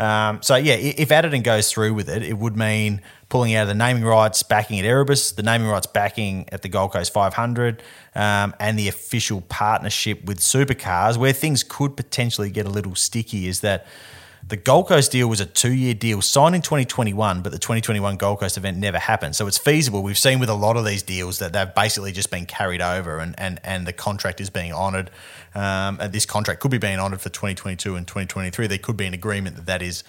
[0.00, 3.68] Um, so yeah, if Adderton goes through with it, it would mean pulling out of
[3.68, 7.82] the naming rights backing at Erebus, the naming rights backing at the Gold Coast 500,
[8.14, 11.18] um, and the official partnership with Supercars.
[11.18, 13.86] Where things could potentially get a little sticky is that
[14.50, 18.16] the Gold Coast deal was a two year deal signed in 2021, but the 2021
[18.16, 19.34] Gold Coast event never happened.
[19.36, 20.02] So it's feasible.
[20.02, 23.18] We've seen with a lot of these deals that they've basically just been carried over
[23.18, 25.10] and, and, and the contract is being honoured.
[25.54, 28.66] Um, and this contract could be being honoured for 2022 and 2023.
[28.66, 30.04] There could be an agreement that that is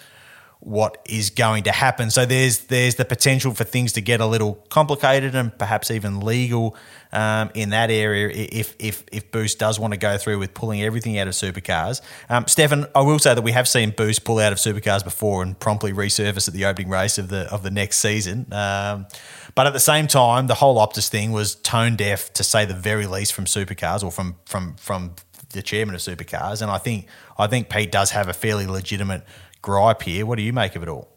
[0.58, 2.10] what is going to happen.
[2.10, 6.20] So there's there's the potential for things to get a little complicated and perhaps even
[6.20, 6.76] legal
[7.12, 10.82] um, in that area if if if Boost does want to go through with pulling
[10.82, 12.00] everything out of supercars.
[12.28, 15.42] Um, Stefan, I will say that we have seen Boost pull out of supercars before
[15.42, 18.52] and promptly resurface at the opening race of the of the next season.
[18.52, 19.06] Um,
[19.54, 22.74] but at the same time, the whole Optus thing was tone deaf to say the
[22.74, 25.14] very least from supercars or from from from
[25.50, 26.62] the chairman of supercars.
[26.62, 27.06] And I think
[27.38, 29.24] I think Pete does have a fairly legitimate
[29.60, 30.24] gripe here.
[30.24, 31.08] What do you make of it all?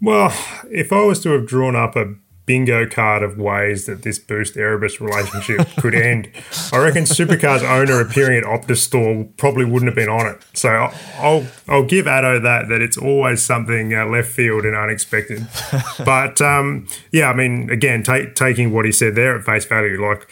[0.00, 0.32] Well,
[0.70, 2.14] if I was to have drawn up a
[2.46, 6.30] bingo card of ways that this Boost Erebus relationship could end,
[6.72, 10.44] I reckon Supercars owner appearing at Optus store probably wouldn't have been on it.
[10.54, 15.46] So I'll I'll give Addo that that it's always something uh, left field and unexpected.
[16.04, 20.00] but um, yeah, I mean, again, take, taking what he said there at face value,
[20.00, 20.28] like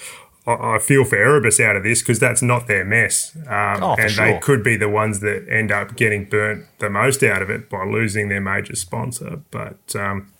[0.48, 3.36] I feel for Erebus out of this because that's not their mess.
[3.46, 4.24] Um, oh, and sure.
[4.24, 7.68] they could be the ones that end up getting burnt the most out of it
[7.68, 9.42] by losing their major sponsor.
[9.50, 10.32] But um,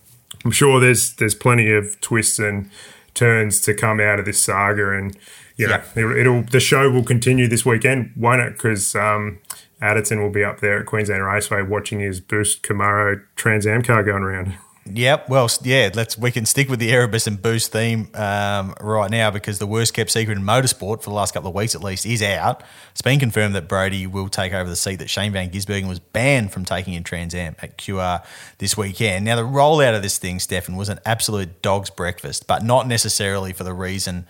[0.44, 2.70] I'm sure there's there's plenty of twists and
[3.14, 5.16] turns to come out of this saga, and
[5.56, 8.52] you know, it'll, it'll the show will continue this weekend, won't it?
[8.52, 9.40] Because um,
[9.82, 14.02] Adderton will be up there at Queensland Raceway watching his Boost Camaro Trans Am car
[14.02, 14.56] going around.
[14.92, 15.28] Yep.
[15.28, 15.90] Well, yeah.
[15.94, 19.66] Let's we can stick with the Erebus and Boost theme um, right now because the
[19.66, 22.62] worst kept secret in motorsport for the last couple of weeks at least is out.
[22.92, 25.98] It's been confirmed that Brodie will take over the seat that Shane Van Gisbergen was
[25.98, 28.24] banned from taking in Trans Am at QR
[28.58, 29.24] this weekend.
[29.24, 33.52] Now the rollout of this thing, Stefan, was an absolute dog's breakfast, but not necessarily
[33.52, 34.26] for the reason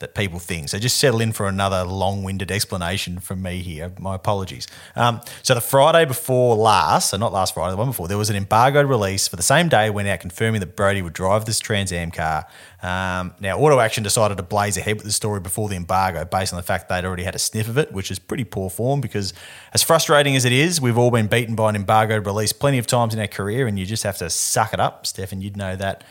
[0.00, 0.68] that people think.
[0.68, 3.92] So just settle in for another long winded explanation from me here.
[3.98, 4.68] My apologies.
[4.94, 8.30] Um, so the Friday before last, so not last Friday, the one before, there was
[8.30, 11.58] an embargoed release for the same day went out confirming that Brodie would drive this
[11.58, 12.46] Trans Am car.
[12.80, 16.52] Um, now, Auto Action decided to blaze ahead with the story before the embargo based
[16.52, 19.00] on the fact they'd already had a sniff of it, which is pretty poor form
[19.00, 19.34] because,
[19.74, 22.86] as frustrating as it is, we've all been beaten by an embargoed release plenty of
[22.86, 25.06] times in our career, and you just have to suck it up.
[25.06, 26.04] Stefan, you'd know that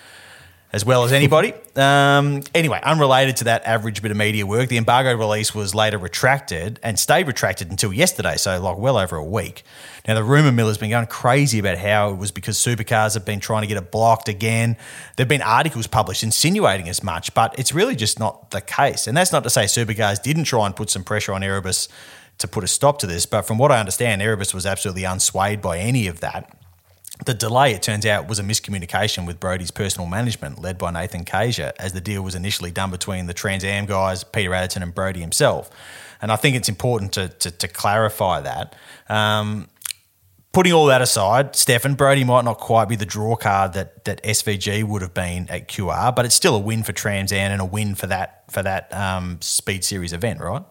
[0.73, 1.53] as well as anybody.
[1.77, 5.99] Um, anyway, unrelated to that average bit of media work, the embargo release was later
[5.99, 9.61] retracted and stayed retracted until yesterday, so like well over a week.
[10.07, 13.25] Now, the rumour mill has been going crazy about how it was because supercars have
[13.25, 14.75] been trying to get it blocked again.
[15.17, 19.05] There have been articles published insinuating as much, but it's really just not the case.
[19.05, 21.89] And that's not to say supercars didn't try and put some pressure on Erebus
[22.39, 25.61] to put a stop to this, but from what I understand, Erebus was absolutely unswayed
[25.61, 26.51] by any of that.
[27.25, 31.25] The delay, it turns out, was a miscommunication with Brodie's personal management, led by Nathan
[31.25, 34.93] Casia, as the deal was initially done between the Trans Am guys, Peter Adderton, and
[34.93, 35.69] Brodie himself.
[36.21, 38.75] And I think it's important to, to, to clarify that.
[39.09, 39.67] Um,
[40.51, 44.23] putting all that aside, Stefan, Brodie might not quite be the draw card that, that
[44.23, 47.61] SVG would have been at QR, but it's still a win for Trans Am and
[47.61, 50.63] a win for that for that um, Speed Series event, right?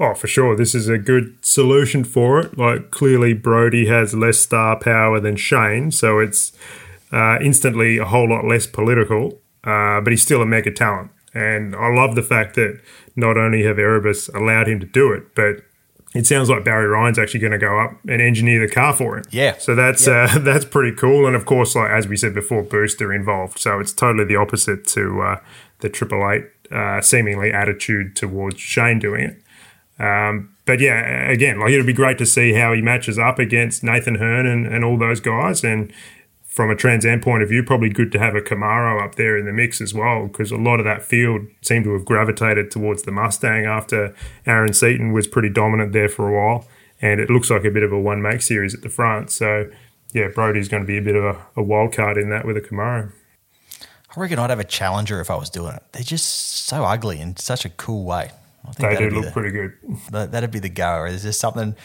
[0.00, 0.54] Oh, for sure.
[0.54, 2.56] This is a good solution for it.
[2.56, 6.52] Like, clearly, Brodie has less star power than Shane, so it's
[7.12, 11.10] uh, instantly a whole lot less political, uh, but he's still a mega talent.
[11.34, 12.80] And I love the fact that
[13.16, 15.62] not only have Erebus allowed him to do it, but
[16.14, 19.18] it sounds like Barry Ryan's actually going to go up and engineer the car for
[19.18, 19.24] him.
[19.30, 19.58] Yeah.
[19.58, 20.28] So that's yeah.
[20.30, 21.26] Uh, that's pretty cool.
[21.26, 23.58] And of course, like as we said before, Booster involved.
[23.58, 25.40] So it's totally the opposite to uh,
[25.80, 29.42] the Triple Eight uh, seemingly attitude towards Shane doing it.
[29.98, 33.82] Um, but yeah, again, like it'd be great to see how he matches up against
[33.82, 35.64] Nathan Herne and, and all those guys.
[35.64, 35.92] And
[36.46, 39.36] from a Trans Am point of view, probably good to have a Camaro up there
[39.36, 42.70] in the mix as well, because a lot of that field seemed to have gravitated
[42.70, 44.14] towards the Mustang after
[44.46, 46.66] Aaron Seton was pretty dominant there for a while.
[47.00, 49.30] And it looks like a bit of a one make series at the front.
[49.30, 49.70] So
[50.12, 52.56] yeah, Brodie's going to be a bit of a, a wild card in that with
[52.56, 53.12] a Camaro.
[53.80, 55.82] I reckon I'd have a Challenger if I was doing it.
[55.92, 58.30] They're just so ugly in such a cool way.
[58.76, 59.72] They do look the, pretty good.
[60.10, 61.06] That, would be the go.
[61.08, 61.76] There's just something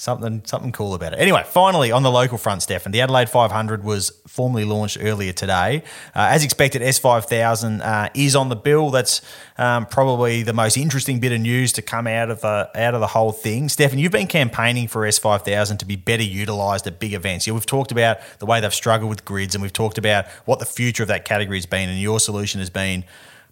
[0.00, 1.18] Something, something cool about it.
[1.18, 5.82] Anyway, finally on the local front, Stefan, the Adelaide 500 was formally launched earlier today.
[6.14, 8.90] Uh, as expected, S5000 uh, is on the bill.
[8.90, 9.22] That's
[9.56, 13.00] um, probably the most interesting bit of news to come out of the out of
[13.00, 13.68] the whole thing.
[13.68, 17.48] Stefan, you've been campaigning for S5000 to be better utilised at big events.
[17.48, 20.60] Yeah, we've talked about the way they've struggled with grids, and we've talked about what
[20.60, 21.88] the future of that category has been.
[21.88, 23.04] And your solution has been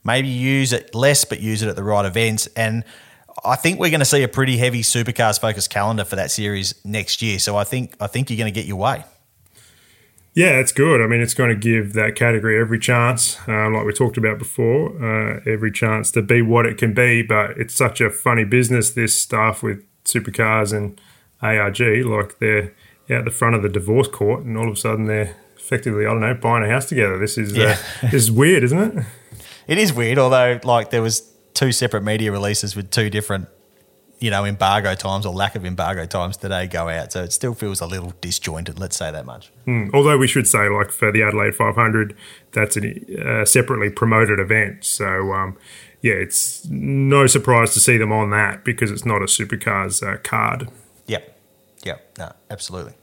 [0.06, 2.46] maybe use it less, but use it at the right events.
[2.56, 2.84] And
[3.44, 6.74] I think we're going to see a pretty heavy supercars focused calendar for that series
[6.84, 7.38] next year.
[7.38, 9.04] So I think I think you're going to get your way.
[10.34, 11.00] Yeah, it's good.
[11.00, 14.38] I mean, it's going to give that category every chance, um, like we talked about
[14.38, 17.22] before, uh, every chance to be what it can be.
[17.22, 21.00] But it's such a funny business, this stuff with supercars and
[21.40, 21.80] ARG.
[22.04, 22.74] Like they're
[23.10, 26.10] out the front of the divorce court, and all of a sudden they're effectively, I
[26.10, 27.18] don't know, buying a house together.
[27.18, 27.78] This is uh, yeah.
[28.02, 29.04] uh, this is weird, isn't it?
[29.66, 30.18] It is weird.
[30.18, 33.48] Although, like, there was two separate media releases with two different,
[34.20, 37.12] you know, embargo times or lack of embargo times today go out.
[37.12, 38.78] So it still feels a little disjointed.
[38.78, 39.50] Let's say that much.
[39.66, 39.90] Mm.
[39.92, 42.16] Although we should say, like for the Adelaide 500,
[42.52, 44.84] that's a uh, separately promoted event.
[44.84, 45.56] So um,
[46.02, 50.18] yeah, it's no surprise to see them on that because it's not a supercars uh,
[50.22, 50.68] card.
[51.06, 51.38] Yep.
[51.84, 52.18] Yep.
[52.18, 52.94] No, absolutely.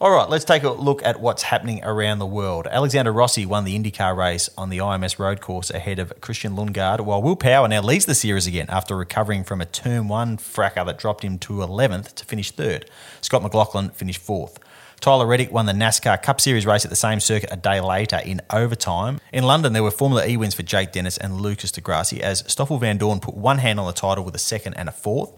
[0.00, 2.66] All right, let's take a look at what's happening around the world.
[2.68, 7.00] Alexander Rossi won the IndyCar race on the IMS road course ahead of Christian Lundgaard,
[7.02, 10.84] while Will Power now leads the series again after recovering from a Turn 1 fracas
[10.86, 12.90] that dropped him to 11th to finish third.
[13.20, 14.58] Scott McLaughlin finished fourth.
[14.98, 18.20] Tyler Reddick won the NASCAR Cup Series race at the same circuit a day later
[18.24, 19.20] in overtime.
[19.32, 22.42] In London, there were Formula E wins for Jake Dennis and Lucas di Grassi as
[22.48, 25.32] Stoffel Vandoorne put one hand on the title with a second and a fourth.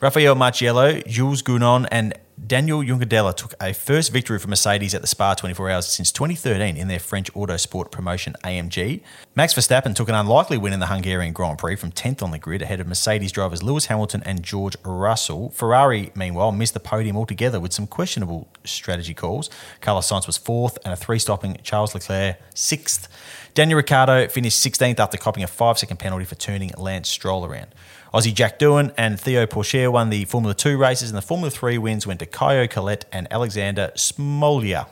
[0.00, 2.14] Raffaele Marciello, Jules Gounon, and
[2.46, 6.74] Daniel Juncadella took a first victory for Mercedes at the Spa 24 Hours since 2013
[6.74, 9.02] in their French Autosport promotion AMG.
[9.34, 12.38] Max Verstappen took an unlikely win in the Hungarian Grand Prix from 10th on the
[12.38, 15.50] grid ahead of Mercedes drivers Lewis Hamilton and George Russell.
[15.50, 19.50] Ferrari, meanwhile, missed the podium altogether with some questionable strategy calls.
[19.82, 23.06] Carlos Sainz was fourth and a three stopping Charles Leclerc sixth.
[23.52, 27.68] Daniel Ricciardo finished 16th after copping a five second penalty for turning Lance Stroll around.
[28.12, 31.78] Aussie Jack Doohan and Theo Pourchaire won the Formula 2 races, and the Formula 3
[31.78, 34.86] wins went to Caio Collet and Alexander Smolyar.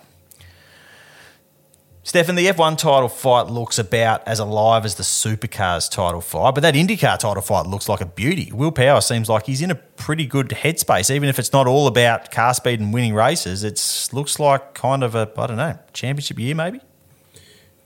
[2.05, 6.63] Stefan, the F1 title fight looks about as alive as the Supercars title fight, but
[6.63, 8.51] that IndyCar title fight looks like a beauty.
[8.51, 11.87] Will Power seems like he's in a pretty good headspace, even if it's not all
[11.87, 13.63] about car speed and winning races.
[13.63, 16.81] It looks like kind of a, I don't know, championship year maybe?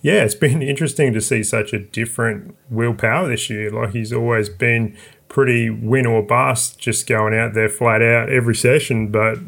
[0.03, 3.71] Yeah, it's been interesting to see such a different Will Power this year.
[3.71, 4.97] Like he's always been
[5.33, 9.09] pretty win or bust, just going out there flat out every session.
[9.09, 9.39] But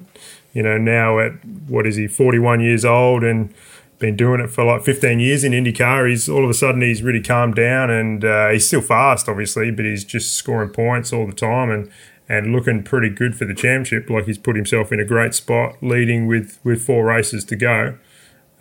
[0.52, 1.32] you know, now at
[1.68, 3.54] what is he, forty one years old, and
[3.98, 6.08] been doing it for like fifteen years in IndyCar.
[6.08, 9.70] He's all of a sudden he's really calmed down, and uh, he's still fast, obviously,
[9.70, 11.90] but he's just scoring points all the time and.
[12.26, 15.76] And looking pretty good for the championship, like he's put himself in a great spot,
[15.82, 17.98] leading with, with four races to go.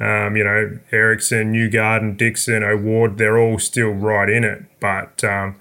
[0.02, 4.66] Um, you know, Ericsson, Newgarden, Dixon, O'Ward, they're all still right in it.
[4.82, 5.56] But um,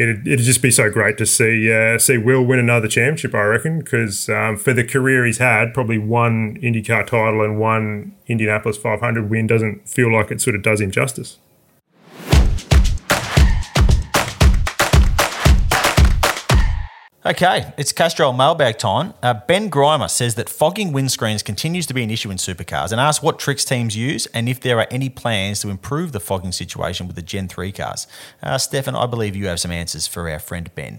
[0.00, 3.34] it'd, it'd just be so great to see uh, see Will win another championship.
[3.34, 8.16] I reckon because um, for the career he's had, probably one IndyCar title and one
[8.26, 11.38] Indianapolis 500 win doesn't feel like it sort of does him justice.
[17.30, 19.14] Okay, it's Castrol mailbag time.
[19.22, 23.00] Uh, ben Grimer says that fogging windscreens continues to be an issue in supercars and
[23.00, 26.50] asks what tricks teams use and if there are any plans to improve the fogging
[26.50, 28.08] situation with the Gen 3 cars.
[28.42, 30.98] Uh, Stefan, I believe you have some answers for our friend Ben.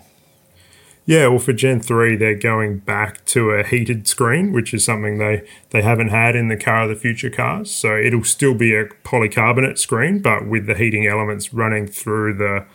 [1.05, 5.17] Yeah, well, for Gen 3, they're going back to a heated screen, which is something
[5.17, 7.69] they, they haven't had in the car of the future cars.
[7.71, 12.65] So it'll still be a polycarbonate screen, but with the heating elements running through the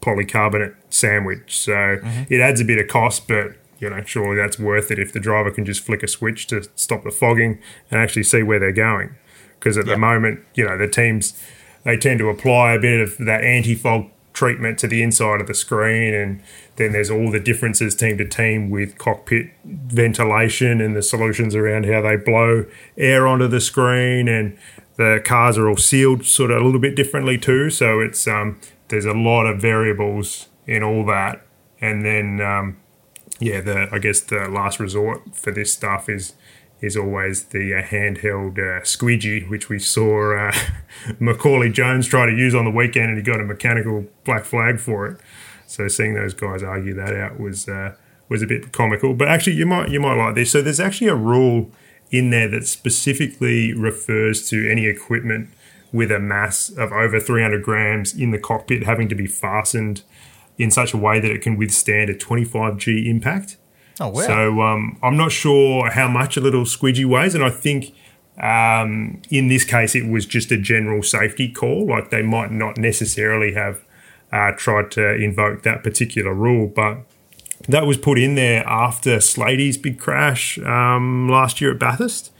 [0.00, 1.58] polycarbonate sandwich.
[1.58, 2.32] So mm-hmm.
[2.32, 5.20] it adds a bit of cost, but you know, surely that's worth it if the
[5.20, 7.58] driver can just flick a switch to stop the fogging
[7.90, 9.14] and actually see where they're going.
[9.58, 9.94] Because at yep.
[9.94, 11.38] the moment, you know, the teams
[11.84, 15.54] they tend to apply a bit of that anti-fog treatment to the inside of the
[15.54, 16.42] screen and
[16.76, 21.84] then there's all the differences team to team with cockpit ventilation and the solutions around
[21.84, 22.64] how they blow
[22.96, 24.56] air onto the screen and
[24.96, 28.58] the cars are all sealed sort of a little bit differently too so it's um,
[28.90, 31.44] there's a lot of variables in all that,
[31.80, 32.76] and then um,
[33.38, 36.34] yeah, the I guess the last resort for this stuff is
[36.80, 40.52] is always the uh, handheld uh, squeegee, which we saw uh,
[41.18, 44.78] Macaulay Jones try to use on the weekend, and he got a mechanical black flag
[44.78, 45.20] for it.
[45.66, 47.94] So seeing those guys argue that out was uh,
[48.28, 49.14] was a bit comical.
[49.14, 50.50] But actually, you might you might like this.
[50.50, 51.70] So there's actually a rule
[52.10, 55.48] in there that specifically refers to any equipment
[55.92, 60.02] with a mass of over 300 grams in the cockpit having to be fastened
[60.58, 63.56] in such a way that it can withstand a 25G impact.
[63.98, 64.22] Oh, wow.
[64.22, 67.92] So um, I'm not sure how much a little squidgy weighs, and I think
[68.38, 71.86] um, in this case it was just a general safety call.
[71.86, 73.82] Like they might not necessarily have
[74.32, 76.98] uh, tried to invoke that particular rule, but
[77.68, 82.32] that was put in there after Slaty's big crash um, last year at Bathurst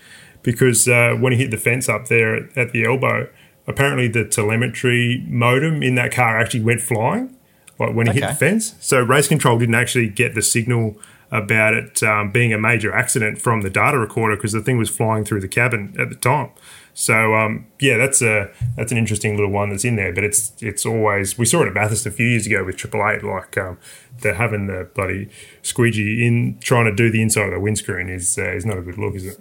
[0.42, 3.28] because uh, when he hit the fence up there at, at, the elbow,
[3.70, 7.36] apparently the telemetry modem in that car actually went flying,
[7.78, 8.20] like when he okay.
[8.20, 8.74] hit the fence.
[8.80, 10.96] So race control didn't actually get the signal
[11.30, 14.90] about it um, being a major accident from the data recorder because the thing was
[14.90, 16.50] flying through the cabin at the time.
[16.92, 20.12] So um, yeah, that's a that's an interesting little one that's in there.
[20.12, 23.08] But it's it's always we saw it at Bathurst a few years ago with Triple
[23.08, 23.78] Eight, like um,
[24.20, 25.30] they're having the bloody
[25.62, 28.82] squeegee in trying to do the inside of the windscreen is uh, is not a
[28.82, 29.40] good look, is it?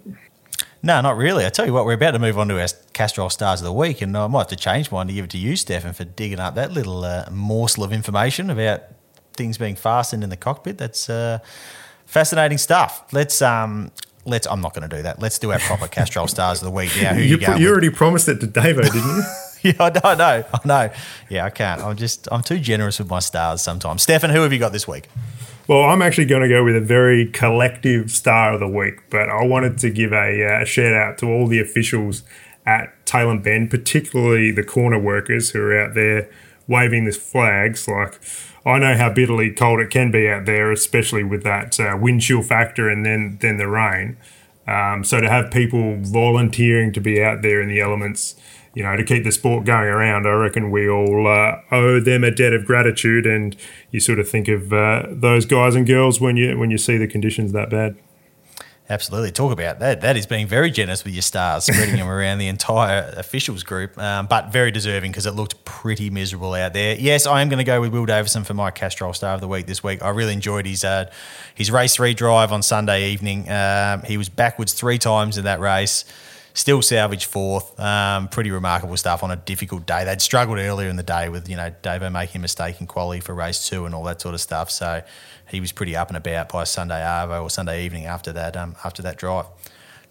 [0.82, 1.44] No, not really.
[1.44, 3.72] I tell you what, we're about to move on to our Castrol Stars of the
[3.72, 6.04] Week, and I might have to change mine to give it to you, Stefan, for
[6.04, 8.82] digging up that little uh, morsel of information about
[9.34, 10.78] things being fastened in the cockpit.
[10.78, 11.40] That's uh,
[12.06, 13.04] fascinating stuff.
[13.12, 13.90] Let's um,
[14.24, 14.46] let's.
[14.46, 15.20] I'm not going to do that.
[15.20, 16.94] Let's do our proper Castrol Stars of the Week.
[16.96, 19.22] Yeah, who you, you, you already promised it to Davo, didn't you?
[19.62, 20.92] yeah, I know, I know, I know.
[21.28, 21.82] Yeah, I can't.
[21.82, 24.02] I'm just, I'm too generous with my stars sometimes.
[24.02, 25.08] Stefan, who have you got this week?
[25.70, 29.28] Well, I'm actually going to go with a very collective star of the week, but
[29.28, 32.24] I wanted to give a, uh, shout out to all the officials
[32.66, 36.28] at Tailem Bend, particularly the corner workers who are out there
[36.66, 37.86] waving the flags.
[37.86, 38.18] Like,
[38.66, 42.22] I know how bitterly cold it can be out there, especially with that uh, wind
[42.22, 44.16] chill factor and then then the rain.
[44.66, 48.34] Um, so to have people volunteering to be out there in the elements
[48.74, 52.22] you know, to keep the sport going around, I reckon we all uh, owe them
[52.22, 53.26] a debt of gratitude.
[53.26, 53.56] And
[53.90, 56.96] you sort of think of uh, those guys and girls when you when you see
[56.96, 57.96] the conditions that bad.
[58.88, 59.30] Absolutely.
[59.30, 60.00] Talk about that.
[60.00, 63.96] That is being very generous with your stars, spreading them around the entire officials group,
[63.96, 66.96] um, but very deserving because it looked pretty miserable out there.
[66.96, 69.46] Yes, I am going to go with Will Davison for my Castrol Star of the
[69.46, 70.02] Week this week.
[70.02, 71.08] I really enjoyed his uh,
[71.54, 73.48] his race three drive on Sunday evening.
[73.48, 76.04] Um, he was backwards three times in that race
[76.54, 77.78] still salvaged fourth.
[77.78, 80.04] Um, pretty remarkable stuff on a difficult day.
[80.04, 83.20] They'd struggled earlier in the day with you know Davo making a mistake in quality
[83.20, 84.70] for race two and all that sort of stuff.
[84.70, 85.02] So
[85.48, 88.76] he was pretty up and about by Sunday Arvo or Sunday evening after that um,
[88.84, 89.46] after that drive.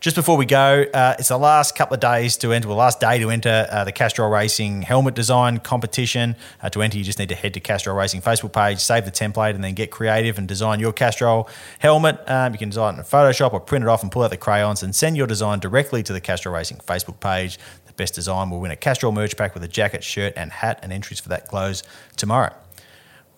[0.02, 3.02] Just before we go, uh, it's the last couple of days to enter, well, last
[3.02, 6.38] day to enter uh, the Castrol Racing helmet design competition.
[6.64, 9.12] Uh, to enter, you just need to head to Castrol Racing Facebook page, save the
[9.12, 12.18] template, and then get creative and design your Castrol helmet.
[12.30, 14.38] Um, you can design it in Photoshop or print it off and pull out the
[14.38, 17.60] crayons and send your design directly to the Castrol Racing Facebook page.
[17.86, 20.80] The best design will win a Castrol merch pack with a jacket, shirt, and hat,
[20.82, 21.84] and entries for that close
[22.16, 22.54] tomorrow.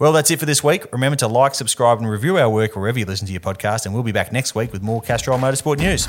[0.01, 0.91] Well, that's it for this week.
[0.91, 3.93] Remember to like, subscribe, and review our work wherever you listen to your podcast, and
[3.93, 6.07] we'll be back next week with more Castrol Motorsport news.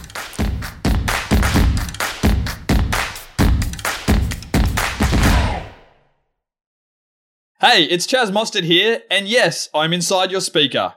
[7.61, 10.95] Hey, it's Chaz Mostert here, and yes, I'm inside your speaker.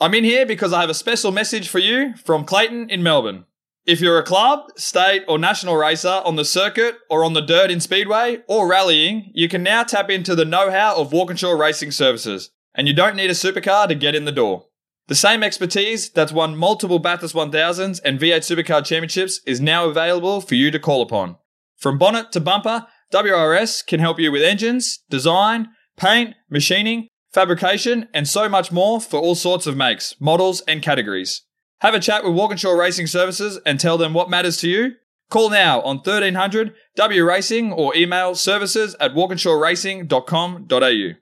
[0.00, 3.44] I'm in here because I have a special message for you from Clayton in Melbourne.
[3.84, 7.68] If you're a club, state, or national racer on the circuit or on the dirt
[7.68, 11.90] in Speedway or rallying, you can now tap into the know how of Walkinshaw Racing
[11.90, 14.66] Services, and you don't need a supercar to get in the door.
[15.08, 20.40] The same expertise that's won multiple Bathurst 1000s and V8 Supercar Championships is now available
[20.40, 21.34] for you to call upon.
[21.76, 28.28] From bonnet to bumper, WRS can help you with engines, design, paint, machining, fabrication, and
[28.28, 31.42] so much more for all sorts of makes, models, and categories.
[31.82, 34.92] Have a chat with Walkinshaw Racing Services and tell them what matters to you.
[35.30, 41.21] Call now on 1300 W Racing or email services at walkinshawracing.com.au.